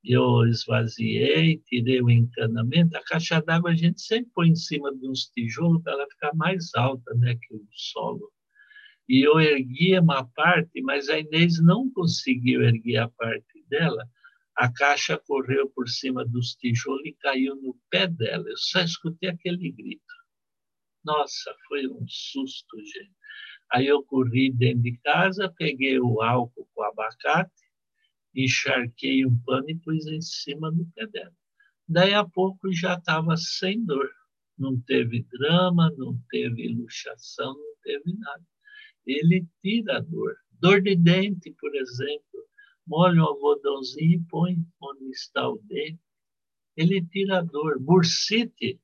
eu 0.04 0.48
esvaziei, 0.48 1.60
tirei 1.68 2.02
o 2.02 2.10
encanamento. 2.10 2.98
A 2.98 3.04
caixa 3.04 3.40
d'água 3.42 3.72
a 3.72 3.76
gente 3.76 4.02
sempre 4.02 4.32
põe 4.34 4.50
em 4.50 4.56
cima 4.56 4.94
de 4.96 5.08
uns 5.08 5.28
tijolos 5.28 5.84
para 5.84 5.94
ela 5.94 6.08
ficar 6.10 6.34
mais 6.34 6.74
alta 6.74 7.14
né, 7.16 7.36
que 7.36 7.54
o 7.54 7.64
solo 7.72 8.32
e 9.12 9.28
eu 9.28 9.42
ergui 9.42 10.00
uma 10.00 10.26
parte, 10.26 10.82
mas 10.82 11.10
a 11.10 11.20
Inês 11.20 11.62
não 11.62 11.92
conseguiu 11.92 12.62
erguer 12.64 12.96
a 12.96 13.10
parte 13.10 13.62
dela. 13.70 14.08
A 14.62 14.72
caixa 14.72 15.18
correu 15.18 15.68
por 15.72 15.90
cima 15.90 16.24
dos 16.24 16.54
tijolos 16.54 17.04
e 17.04 17.14
caiu 17.14 17.56
no 17.56 17.76
pé 17.90 18.06
dela. 18.06 18.48
Eu 18.48 18.58
só 18.58 18.82
escutei 18.82 19.28
aquele 19.28 19.72
grito. 19.72 20.14
Nossa, 21.04 21.52
foi 21.68 21.88
um 21.88 22.06
susto, 22.08 22.78
gente. 22.78 23.16
Aí 23.72 23.88
eu 23.88 24.04
corri 24.04 24.52
dentro 24.52 24.84
de 24.84 25.00
casa, 25.00 25.52
peguei 25.58 26.00
o 26.00 26.22
álcool 26.22 26.70
com 26.76 26.84
abacate, 26.84 27.52
encharquei 28.36 29.26
um 29.26 29.36
pano 29.44 29.68
e 29.68 29.80
pus 29.80 30.06
em 30.06 30.22
cima 30.22 30.72
do 30.72 30.86
pé 30.94 31.08
dela. 31.08 31.34
Daí 31.88 32.14
a 32.14 32.24
pouco 32.24 32.72
já 32.72 32.94
estava 32.94 33.36
sem 33.38 33.84
dor. 33.84 34.12
Não 34.56 34.80
teve 34.82 35.26
drama, 35.32 35.92
não 35.98 36.16
teve 36.30 36.68
luxação, 36.68 37.52
não 37.52 37.76
teve 37.82 38.14
nada 38.16 38.46
ele 39.06 39.48
tira 39.62 39.98
a 39.98 40.02
dor. 40.02 40.36
Dor 40.60 40.82
de 40.82 40.96
dente, 40.96 41.52
por 41.60 41.76
exemplo, 41.76 42.46
molha 42.88 43.22
um 43.22 43.26
algodãozinho 43.26 44.22
e 44.22 44.26
põe 44.30 44.58
onde 44.82 45.10
está 45.12 45.50
o 45.50 45.60
dente. 45.64 46.00
Ele 46.76 47.06
tira 47.06 47.40
a 47.40 47.42
dor. 47.42 47.80
Bursite, 47.80 48.80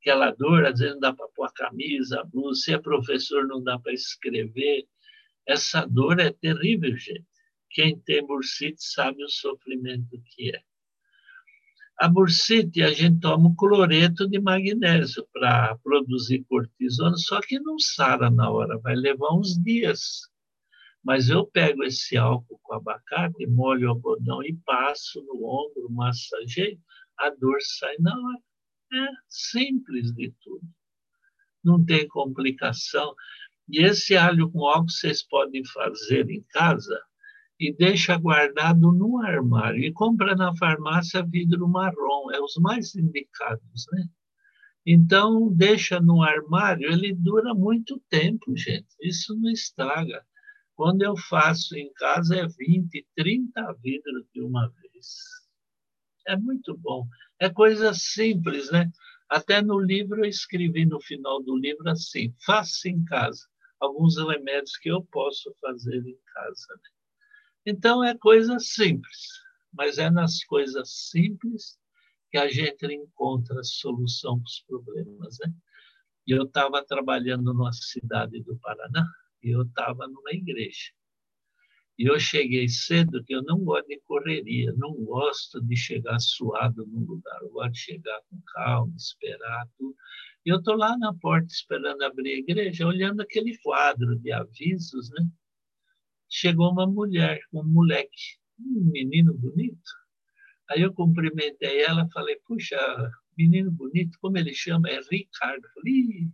aquela 0.00 0.30
dor, 0.32 0.66
às 0.66 0.78
vezes 0.78 0.94
não 0.94 1.00
dá 1.00 1.12
para 1.12 1.28
pôr 1.28 1.46
a 1.46 1.52
camisa, 1.52 2.20
a 2.20 2.24
blusa, 2.24 2.60
se 2.60 2.72
é 2.72 2.78
professor 2.78 3.46
não 3.46 3.62
dá 3.62 3.78
para 3.78 3.92
escrever. 3.92 4.86
Essa 5.46 5.86
dor 5.86 6.20
é 6.20 6.30
terrível, 6.30 6.96
gente. 6.96 7.26
Quem 7.70 7.98
tem 8.00 8.26
bursite 8.26 8.82
sabe 8.82 9.22
o 9.24 9.28
sofrimento 9.28 10.20
que 10.24 10.54
é. 10.54 10.62
A 11.98 12.08
bursite, 12.08 12.82
a 12.82 12.90
gente 12.90 13.20
toma 13.20 13.50
o 13.50 13.54
cloreto 13.54 14.26
de 14.26 14.40
magnésio 14.40 15.26
para 15.32 15.76
produzir 15.82 16.42
cortisona, 16.44 17.14
só 17.16 17.40
que 17.42 17.60
não 17.60 17.78
sara 17.78 18.30
na 18.30 18.50
hora, 18.50 18.78
vai 18.78 18.96
levar 18.96 19.34
uns 19.34 19.62
dias. 19.62 20.22
Mas 21.02 21.30
eu 21.30 21.46
pego 21.46 21.82
esse 21.82 22.16
álcool 22.16 22.60
com 22.62 22.74
abacate, 22.74 23.46
molho 23.46 23.88
o 23.88 23.90
algodão 23.90 24.42
e 24.42 24.54
passo 24.64 25.22
no 25.24 25.44
ombro, 25.44 25.90
massageio, 25.90 26.78
a 27.18 27.30
dor 27.30 27.58
sai 27.60 27.96
na 27.98 28.12
hora. 28.12 28.42
É 28.92 29.08
simples 29.28 30.12
de 30.12 30.32
tudo. 30.42 30.66
Não 31.64 31.84
tem 31.84 32.06
complicação. 32.08 33.14
E 33.68 33.82
esse 33.82 34.16
alho 34.16 34.50
com 34.50 34.66
álcool 34.66 34.90
vocês 34.90 35.22
podem 35.22 35.64
fazer 35.64 36.28
em 36.28 36.42
casa 36.50 37.00
e 37.58 37.72
deixa 37.72 38.16
guardado 38.16 38.90
no 38.90 39.18
armário. 39.22 39.84
E 39.84 39.92
compra 39.92 40.34
na 40.34 40.54
farmácia 40.56 41.22
vidro 41.22 41.68
marrom, 41.68 42.30
é 42.32 42.40
os 42.40 42.56
mais 42.56 42.94
indicados, 42.94 43.86
né? 43.92 44.06
Então, 44.84 45.52
deixa 45.52 46.00
no 46.00 46.22
armário, 46.22 46.90
ele 46.90 47.14
dura 47.14 47.54
muito 47.54 48.02
tempo, 48.08 48.56
gente. 48.56 48.88
Isso 49.02 49.36
não 49.38 49.50
estraga. 49.50 50.24
Quando 50.80 51.02
eu 51.02 51.14
faço 51.14 51.76
em 51.76 51.92
casa, 51.92 52.36
é 52.36 52.46
20, 52.46 53.06
30 53.14 53.70
vidros 53.82 54.24
de 54.32 54.40
uma 54.40 54.66
vez. 54.66 55.08
É 56.26 56.34
muito 56.38 56.74
bom. 56.74 57.06
É 57.38 57.50
coisa 57.50 57.92
simples, 57.92 58.72
né? 58.72 58.90
Até 59.28 59.60
no 59.60 59.78
livro 59.78 60.24
eu 60.24 60.28
escrevi 60.30 60.86
no 60.86 60.98
final 60.98 61.42
do 61.42 61.54
livro 61.54 61.86
assim: 61.90 62.34
faça 62.46 62.88
em 62.88 63.04
casa 63.04 63.46
alguns 63.78 64.16
remédios 64.16 64.78
que 64.78 64.90
eu 64.90 65.04
posso 65.04 65.54
fazer 65.60 65.98
em 65.98 66.16
casa. 66.32 66.74
Né? 66.76 66.90
Então, 67.66 68.02
é 68.02 68.16
coisa 68.16 68.58
simples, 68.58 69.28
mas 69.74 69.98
é 69.98 70.08
nas 70.08 70.42
coisas 70.44 71.10
simples 71.10 71.78
que 72.30 72.38
a 72.38 72.48
gente 72.48 72.86
encontra 72.86 73.60
a 73.60 73.64
solução 73.64 74.38
para 74.40 74.48
os 74.48 74.64
problemas. 74.66 75.36
Né? 75.40 75.52
E 76.26 76.32
eu 76.32 76.44
estava 76.44 76.82
trabalhando 76.82 77.52
numa 77.52 77.70
cidade 77.70 78.42
do 78.42 78.56
Paraná 78.60 79.06
e 79.42 79.50
eu 79.50 79.62
estava 79.62 80.06
numa 80.06 80.32
igreja. 80.32 80.92
E 81.98 82.06
eu 82.06 82.18
cheguei 82.18 82.68
cedo, 82.68 83.22
que 83.24 83.34
eu 83.34 83.42
não 83.42 83.58
gosto 83.58 83.88
de 83.88 84.00
correria, 84.00 84.72
não 84.76 84.94
gosto 85.04 85.60
de 85.60 85.76
chegar 85.76 86.18
suado 86.18 86.86
num 86.86 87.04
lugar, 87.04 87.38
eu 87.42 87.50
gosto 87.50 87.72
de 87.72 87.78
chegar 87.78 88.20
com 88.30 88.40
calma, 88.54 88.94
esperar 88.96 89.68
tudo. 89.76 89.94
E 90.46 90.48
eu 90.50 90.58
estou 90.58 90.76
lá 90.76 90.96
na 90.96 91.12
porta 91.14 91.46
esperando 91.52 92.02
abrir 92.02 92.32
a 92.32 92.38
igreja, 92.38 92.86
olhando 92.86 93.20
aquele 93.20 93.58
quadro 93.58 94.16
de 94.18 94.32
avisos, 94.32 95.10
né? 95.10 95.28
chegou 96.30 96.70
uma 96.70 96.86
mulher, 96.86 97.40
um 97.52 97.64
moleque, 97.64 98.38
um 98.58 98.90
menino 98.90 99.34
bonito. 99.34 99.90
Aí 100.70 100.82
eu 100.82 100.94
cumprimentei 100.94 101.82
ela, 101.82 102.08
falei, 102.12 102.36
puxa, 102.46 102.78
menino 103.36 103.70
bonito, 103.72 104.16
como 104.20 104.38
ele 104.38 104.54
chama? 104.54 104.88
É 104.88 105.00
Ricardo. 105.10 105.66
Falei, 105.74 106.28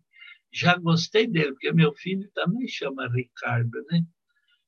já 0.57 0.77
gostei 0.77 1.27
dele, 1.27 1.53
porque 1.53 1.73
meu 1.73 1.93
filho 1.95 2.31
também 2.35 2.67
chama 2.67 3.09
Ricardo, 3.09 3.85
né? 3.91 4.03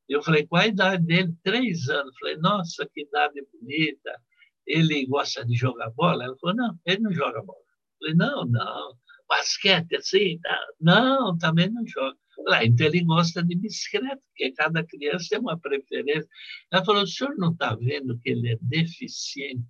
Eu 0.09 0.23
falei, 0.23 0.47
qual 0.47 0.63
a 0.63 0.67
idade 0.67 1.05
dele? 1.05 1.35
Três 1.43 1.89
anos. 1.89 2.17
Falei, 2.19 2.37
nossa, 2.39 2.89
que 2.93 3.03
idade 3.03 3.43
bonita. 3.53 4.21
Ele 4.67 5.07
gosta 5.07 5.45
de 5.45 5.55
jogar 5.55 5.91
bola? 5.91 6.25
Ela 6.25 6.37
falou, 6.39 6.57
não, 6.57 6.79
ele 6.87 7.01
não 7.01 7.13
joga 7.13 7.43
bola. 7.43 7.59
Falei, 7.99 8.15
não, 8.15 8.45
não. 8.47 8.97
Basquete 9.29 9.97
assim? 9.97 10.41
Não, 10.81 11.37
também 11.37 11.71
não 11.71 11.87
joga. 11.87 12.17
Ah, 12.49 12.65
então 12.65 12.87
ele 12.87 13.05
gosta 13.05 13.43
de 13.43 13.55
bicicleta, 13.57 14.23
porque 14.29 14.53
cada 14.53 14.85
criança 14.85 15.27
tem 15.31 15.39
uma 15.39 15.59
preferência. 15.59 16.29
Ela 16.71 16.85
falou: 16.85 17.03
o 17.03 17.07
senhor 17.07 17.37
não 17.37 17.53
está 17.53 17.75
vendo 17.75 18.19
que 18.21 18.31
ele 18.31 18.53
é 18.53 18.59
deficiente? 18.63 19.67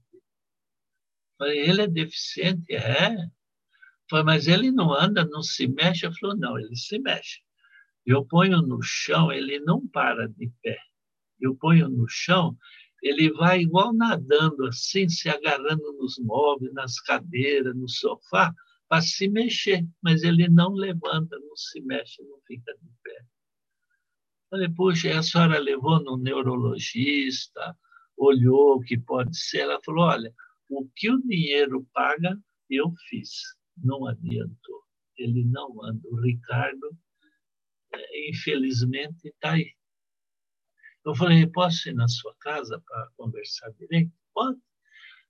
Falei: 1.39 1.59
ele 1.59 1.83
é 1.83 1.89
deficiente? 1.89 2.75
É. 2.75 3.17
Falei, 4.11 4.25
mas 4.25 4.47
ele 4.47 4.71
não 4.71 4.93
anda, 4.93 5.25
não 5.25 5.43
se 5.43 5.67
mexe? 5.67 6.07
Ela 6.07 6.15
falou: 6.15 6.37
não, 6.37 6.59
ele 6.59 6.75
se 6.77 6.99
mexe. 6.99 7.41
Eu 8.07 8.25
ponho 8.25 8.63
no 8.63 8.81
chão, 8.83 9.31
ele 9.31 9.61
não 9.61 9.87
para 9.87 10.29
de 10.29 10.51
pé. 10.63 10.79
eu 11.41 11.55
ponho 11.55 11.89
no 11.89 12.09
chão, 12.09 12.57
ele 13.03 13.31
vai 13.33 13.61
igual 13.61 13.93
nadando 13.93 14.67
assim, 14.67 15.09
se 15.09 15.29
agarrando 15.29 15.93
nos 15.93 16.19
móveis, 16.19 16.73
nas 16.73 17.01
cadeiras, 17.01 17.77
no 17.77 17.89
sofá, 17.89 18.53
para 18.89 19.03
se 19.03 19.29
mexer, 19.29 19.87
mas 20.03 20.23
ele 20.23 20.49
não 20.49 20.73
levanta, 20.73 21.39
não 21.39 21.55
se 21.57 21.81
mexe, 21.83 22.23
não 22.23 22.41
fica 22.47 22.73
de 22.75 22.91
pé. 23.03 23.25
Falei, 24.51 24.69
puxa, 24.71 25.19
a 25.19 25.23
senhora 25.23 25.59
levou 25.59 26.01
no 26.03 26.17
neurologista, 26.17 27.77
olhou 28.17 28.77
o 28.77 28.81
que 28.81 28.99
pode 28.99 29.37
ser. 29.39 29.59
Ela 29.61 29.81
falou: 29.85 30.05
olha, 30.05 30.35
o 30.69 30.89
que 30.97 31.11
o 31.11 31.21
dinheiro 31.21 31.87
paga, 31.93 32.39
eu 32.71 32.93
fiz. 33.09 33.58
Não 33.83 34.07
adiantou. 34.07 34.83
Ele 35.17 35.45
não 35.45 35.83
anda. 35.85 36.01
O 36.09 36.21
Ricardo, 36.21 36.97
é, 37.93 38.31
infelizmente, 38.31 39.29
está 39.29 39.53
aí. 39.53 39.75
Eu 41.05 41.15
falei: 41.15 41.47
posso 41.47 41.89
ir 41.89 41.95
na 41.95 42.09
sua 42.09 42.35
casa 42.41 42.83
para 42.87 43.11
conversar 43.17 43.71
direito? 43.73 44.13
Pode. 44.35 44.61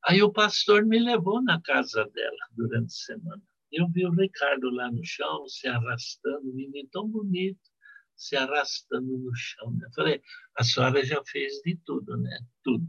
Aí 0.05 0.23
o 0.23 0.33
pastor 0.33 0.85
me 0.85 0.99
levou 0.99 1.43
na 1.43 1.61
casa 1.63 2.05
dela 2.15 2.49
durante 2.53 2.87
a 2.87 3.15
semana. 3.15 3.43
Eu 3.71 3.89
vi 3.89 4.07
o 4.07 4.11
Ricardo 4.11 4.71
lá 4.71 4.91
no 4.91 5.05
chão, 5.05 5.47
se 5.49 5.69
arrastando, 5.69 6.55
menino 6.55 6.89
tão 6.91 7.09
bonito, 7.09 7.61
se 8.17 8.37
arrastando 8.37 9.19
no 9.19 9.35
chão. 9.35 9.71
Né? 9.73 9.87
Eu 9.87 9.93
falei, 9.93 10.23
a 10.57 10.65
senhora 10.65 11.05
já 11.05 11.23
fez 11.25 11.61
de 11.65 11.77
tudo, 11.85 12.17
né? 12.17 12.39
Tudo. 12.63 12.87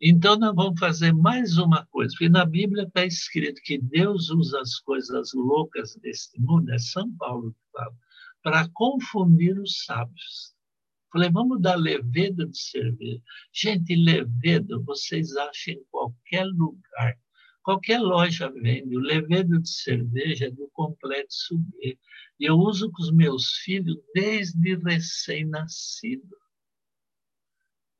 Então, 0.00 0.38
nós 0.38 0.54
vamos 0.54 0.78
fazer 0.78 1.12
mais 1.12 1.58
uma 1.58 1.84
coisa, 1.86 2.12
porque 2.12 2.28
na 2.28 2.44
Bíblia 2.44 2.84
está 2.84 3.04
escrito 3.04 3.60
que 3.62 3.78
Deus 3.78 4.30
usa 4.30 4.60
as 4.60 4.78
coisas 4.78 5.32
loucas 5.34 5.96
deste 5.96 6.40
mundo, 6.40 6.70
é 6.70 6.78
São 6.78 7.12
Paulo 7.16 7.52
que 7.52 7.72
fala, 7.72 7.96
para 8.40 8.68
confundir 8.74 9.58
os 9.58 9.84
sábios. 9.84 10.54
Falei, 11.12 11.30
vamos 11.30 11.60
dar 11.60 11.74
levedo 11.74 12.46
de 12.46 12.56
cerveja. 12.56 13.20
Gente, 13.52 13.96
levedo 13.96 14.84
vocês 14.84 15.34
acham 15.36 15.74
em 15.74 15.84
qualquer 15.90 16.44
lugar. 16.44 17.18
Qualquer 17.62 17.98
loja 17.98 18.50
vende. 18.50 18.96
O 18.96 19.00
levedo 19.00 19.60
de 19.60 19.68
cerveja 19.68 20.46
é 20.46 20.50
do 20.50 20.68
complexo 20.72 21.58
B. 21.58 21.98
E 22.38 22.44
eu 22.44 22.56
uso 22.56 22.90
com 22.92 23.02
os 23.02 23.10
meus 23.10 23.52
filhos 23.64 23.96
desde 24.14 24.76
recém-nascido. 24.76 26.36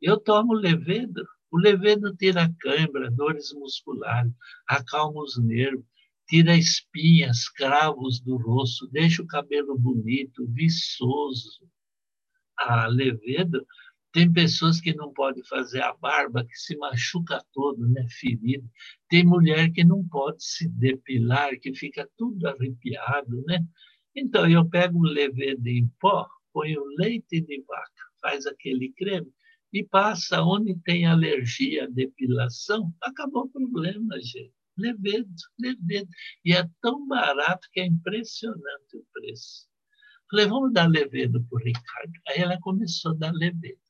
Eu 0.00 0.18
tomo 0.18 0.52
levedo. 0.52 1.26
O 1.50 1.58
levedo 1.58 2.14
tira 2.16 2.44
a 2.44 2.54
cãibra, 2.60 3.10
dores 3.10 3.52
musculares, 3.54 4.32
acalma 4.68 5.22
os 5.22 5.38
nervos, 5.38 5.84
tira 6.28 6.56
espinhas, 6.56 7.48
cravos 7.48 8.20
do 8.20 8.36
rosto, 8.36 8.86
deixa 8.88 9.22
o 9.22 9.26
cabelo 9.26 9.78
bonito, 9.78 10.46
viçoso 10.48 11.68
a 12.56 12.86
levedo, 12.86 13.66
tem 14.12 14.32
pessoas 14.32 14.80
que 14.80 14.94
não 14.94 15.12
podem 15.12 15.44
fazer 15.44 15.82
a 15.82 15.94
barba, 15.94 16.44
que 16.44 16.56
se 16.56 16.76
machuca 16.76 17.42
todo, 17.52 17.88
né, 17.88 18.06
ferido. 18.10 18.68
Tem 19.08 19.24
mulher 19.24 19.70
que 19.70 19.84
não 19.84 20.06
pode 20.08 20.42
se 20.42 20.68
depilar, 20.68 21.58
que 21.60 21.74
fica 21.74 22.08
tudo 22.16 22.48
arrepiado, 22.48 23.42
né? 23.46 23.64
Então, 24.16 24.48
eu 24.48 24.68
pego 24.68 24.98
um 24.98 25.02
levedo 25.02 25.66
em 25.68 25.86
pó, 26.00 26.26
ponho 26.52 26.82
leite 26.98 27.40
de 27.40 27.62
vaca, 27.66 28.02
faz 28.20 28.46
aquele 28.46 28.92
creme 28.94 29.30
e 29.72 29.84
passa 29.84 30.42
onde 30.42 30.74
tem 30.80 31.06
alergia 31.06 31.84
à 31.84 31.86
depilação, 31.86 32.92
acabou 33.02 33.44
o 33.44 33.48
problema, 33.48 34.18
gente. 34.20 34.52
Levedo, 34.76 35.28
levedo. 35.58 36.08
E 36.44 36.52
é 36.52 36.68
tão 36.80 37.06
barato 37.06 37.68
que 37.72 37.80
é 37.80 37.86
impressionante 37.86 38.96
o 38.96 39.04
preço. 39.12 39.66
Falei, 40.30 40.46
vamos 40.46 40.72
dar 40.72 40.88
levedo 40.88 41.44
para 41.44 41.56
o 41.56 41.62
Ricardo. 41.62 42.12
Aí 42.28 42.38
ela 42.40 42.58
começou 42.60 43.12
a 43.12 43.14
dar 43.14 43.32
levedo. 43.32 43.80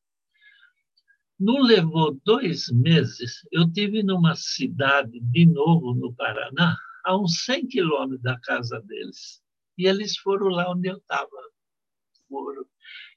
Não 1.38 1.60
levou 1.62 2.18
dois 2.24 2.68
meses, 2.70 3.46
eu 3.52 3.70
tive 3.70 4.02
numa 4.02 4.34
cidade, 4.34 5.20
de 5.20 5.46
novo 5.46 5.94
no 5.94 6.12
Paraná, 6.14 6.76
a 7.04 7.16
uns 7.16 7.44
100 7.44 7.68
quilômetros 7.68 8.22
da 8.22 8.38
casa 8.40 8.80
deles. 8.80 9.40
E 9.76 9.86
eles 9.86 10.16
foram 10.18 10.48
lá 10.48 10.72
onde 10.72 10.88
eu 10.88 10.96
estava. 10.96 11.28
Foram. 12.28 12.64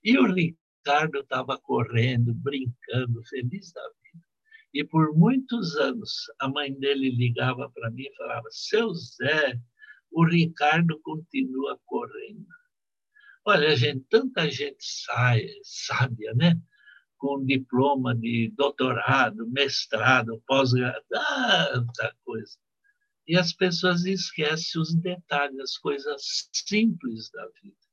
E 0.04 0.18
o 0.20 0.26
Ricardo 0.32 0.61
estava 0.86 1.58
correndo, 1.60 2.34
brincando, 2.34 3.24
feliz 3.30 3.72
da 3.72 3.82
vida. 3.82 4.26
E 4.74 4.84
por 4.84 5.14
muitos 5.16 5.76
anos, 5.76 6.32
a 6.40 6.48
mãe 6.48 6.74
dele 6.74 7.10
ligava 7.10 7.70
para 7.70 7.92
mim 7.92 8.04
e 8.04 8.16
falava: 8.16 8.48
Seu 8.50 8.94
Zé, 8.94 9.60
o 10.12 10.26
Ricardo 10.26 11.00
continua 11.02 11.80
correndo. 11.86 12.48
Olha, 13.46 13.76
gente, 13.76 14.06
tanta 14.10 14.50
gente 14.50 14.84
sai, 14.84 15.48
sábia, 15.64 16.34
né? 16.36 16.56
Com 17.18 17.46
diploma 17.46 18.16
de 18.16 18.52
doutorado, 18.56 19.50
mestrado, 19.50 20.42
pós-graduado, 20.48 21.86
tanta 21.94 22.16
coisa. 22.24 22.58
E 23.28 23.38
as 23.38 23.54
pessoas 23.54 24.06
esquecem 24.06 24.82
os 24.82 24.94
detalhes, 24.96 25.60
as 25.60 25.78
coisas 25.78 26.50
simples 26.54 27.30
da 27.32 27.48
vida. 27.62 27.91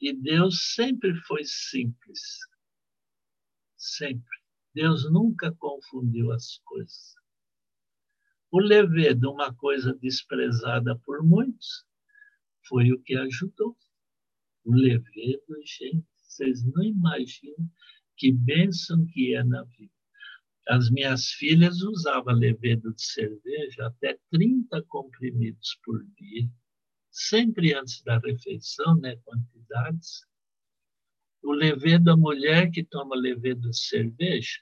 E 0.00 0.12
Deus 0.12 0.74
sempre 0.74 1.14
foi 1.22 1.44
simples. 1.44 2.20
Sempre. 3.76 4.38
Deus 4.74 5.10
nunca 5.10 5.52
confundiu 5.52 6.32
as 6.32 6.58
coisas. 6.58 7.14
O 8.50 8.60
levedo, 8.60 9.30
uma 9.32 9.54
coisa 9.54 9.94
desprezada 9.94 10.98
por 10.98 11.24
muitos, 11.24 11.84
foi 12.68 12.92
o 12.92 13.00
que 13.02 13.16
ajudou 13.16 13.76
o 14.66 14.74
levedo, 14.74 15.62
gente, 15.64 16.04
vocês 16.16 16.64
não 16.64 16.82
imaginam 16.82 17.70
que 18.16 18.32
bênção 18.32 19.06
que 19.06 19.34
é 19.34 19.44
na 19.44 19.62
vida. 19.62 19.92
As 20.68 20.90
minhas 20.90 21.28
filhas 21.28 21.80
usavam 21.82 22.34
levedo 22.34 22.92
de 22.92 23.02
cerveja 23.02 23.86
até 23.86 24.18
30 24.30 24.82
comprimidos 24.88 25.78
por 25.84 26.04
dia, 26.16 26.50
sempre 27.16 27.72
antes 27.74 28.02
da 28.02 28.18
refeição, 28.18 28.94
né, 28.96 29.16
quantidades. 29.24 30.26
O 31.42 31.52
levedo, 31.52 32.10
a 32.10 32.16
mulher 32.16 32.70
que 32.70 32.84
toma 32.84 33.16
levedo 33.16 33.70
de 33.70 33.78
cerveja, 33.78 34.60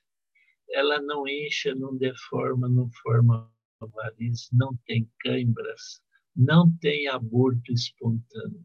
ela 0.71 1.01
não 1.01 1.27
incha, 1.27 1.75
não 1.75 1.97
deforma, 1.97 2.69
não 2.69 2.89
forma 3.03 3.51
variz, 3.81 4.49
não 4.53 4.77
tem 4.87 5.11
câimbras, 5.21 6.01
não 6.35 6.71
tem 6.79 7.09
aborto 7.09 7.73
espontâneo. 7.73 8.65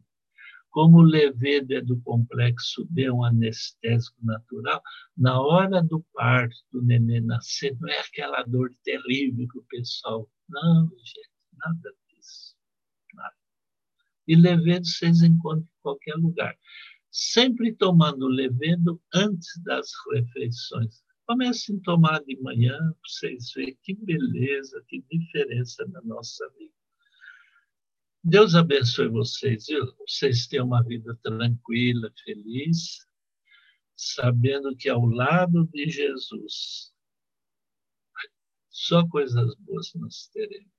Como 0.69 0.99
o 0.99 1.01
levedo 1.01 1.73
é 1.73 1.81
do 1.81 1.99
complexo 2.01 2.85
B, 2.91 3.09
um 3.09 3.23
anestésico 3.23 4.23
natural, 4.23 4.81
na 5.17 5.41
hora 5.41 5.81
do 5.81 6.05
parto, 6.13 6.55
do 6.71 6.81
neném 6.83 7.21
nascer, 7.21 7.75
não 7.79 7.89
é 7.89 7.99
aquela 7.99 8.43
dor 8.43 8.71
terrível 8.83 9.47
que 9.47 9.57
o 9.57 9.63
pessoal. 9.63 10.29
Não, 10.47 10.87
gente. 10.89 11.29
Nada. 11.57 11.98
E 14.29 14.35
levedo 14.35 14.85
vocês 14.85 15.23
encontram 15.23 15.63
em 15.63 15.81
qualquer 15.81 16.13
lugar. 16.13 16.55
Sempre 17.09 17.73
tomando 17.73 18.27
levedo 18.27 19.01
antes 19.11 19.59
das 19.63 19.89
refeições. 20.13 21.03
Comecem 21.25 21.77
a 21.77 21.83
tomar 21.83 22.23
de 22.23 22.39
manhã 22.39 22.77
para 22.77 22.99
vocês 23.03 23.51
verem 23.55 23.75
que 23.81 23.95
beleza, 23.95 24.85
que 24.87 25.03
diferença 25.09 25.83
na 25.87 25.99
nossa 26.03 26.47
vida. 26.59 26.71
Deus 28.23 28.53
abençoe 28.53 29.07
vocês, 29.07 29.65
viu? 29.65 29.91
Vocês 30.07 30.45
tenham 30.45 30.67
uma 30.67 30.83
vida 30.83 31.17
tranquila, 31.23 32.13
feliz, 32.23 33.07
sabendo 33.95 34.75
que 34.75 34.89
ao 34.89 35.03
lado 35.07 35.67
de 35.73 35.89
Jesus 35.89 36.93
só 38.69 39.07
coisas 39.07 39.55
boas 39.55 39.91
nós 39.95 40.27
teremos. 40.27 40.78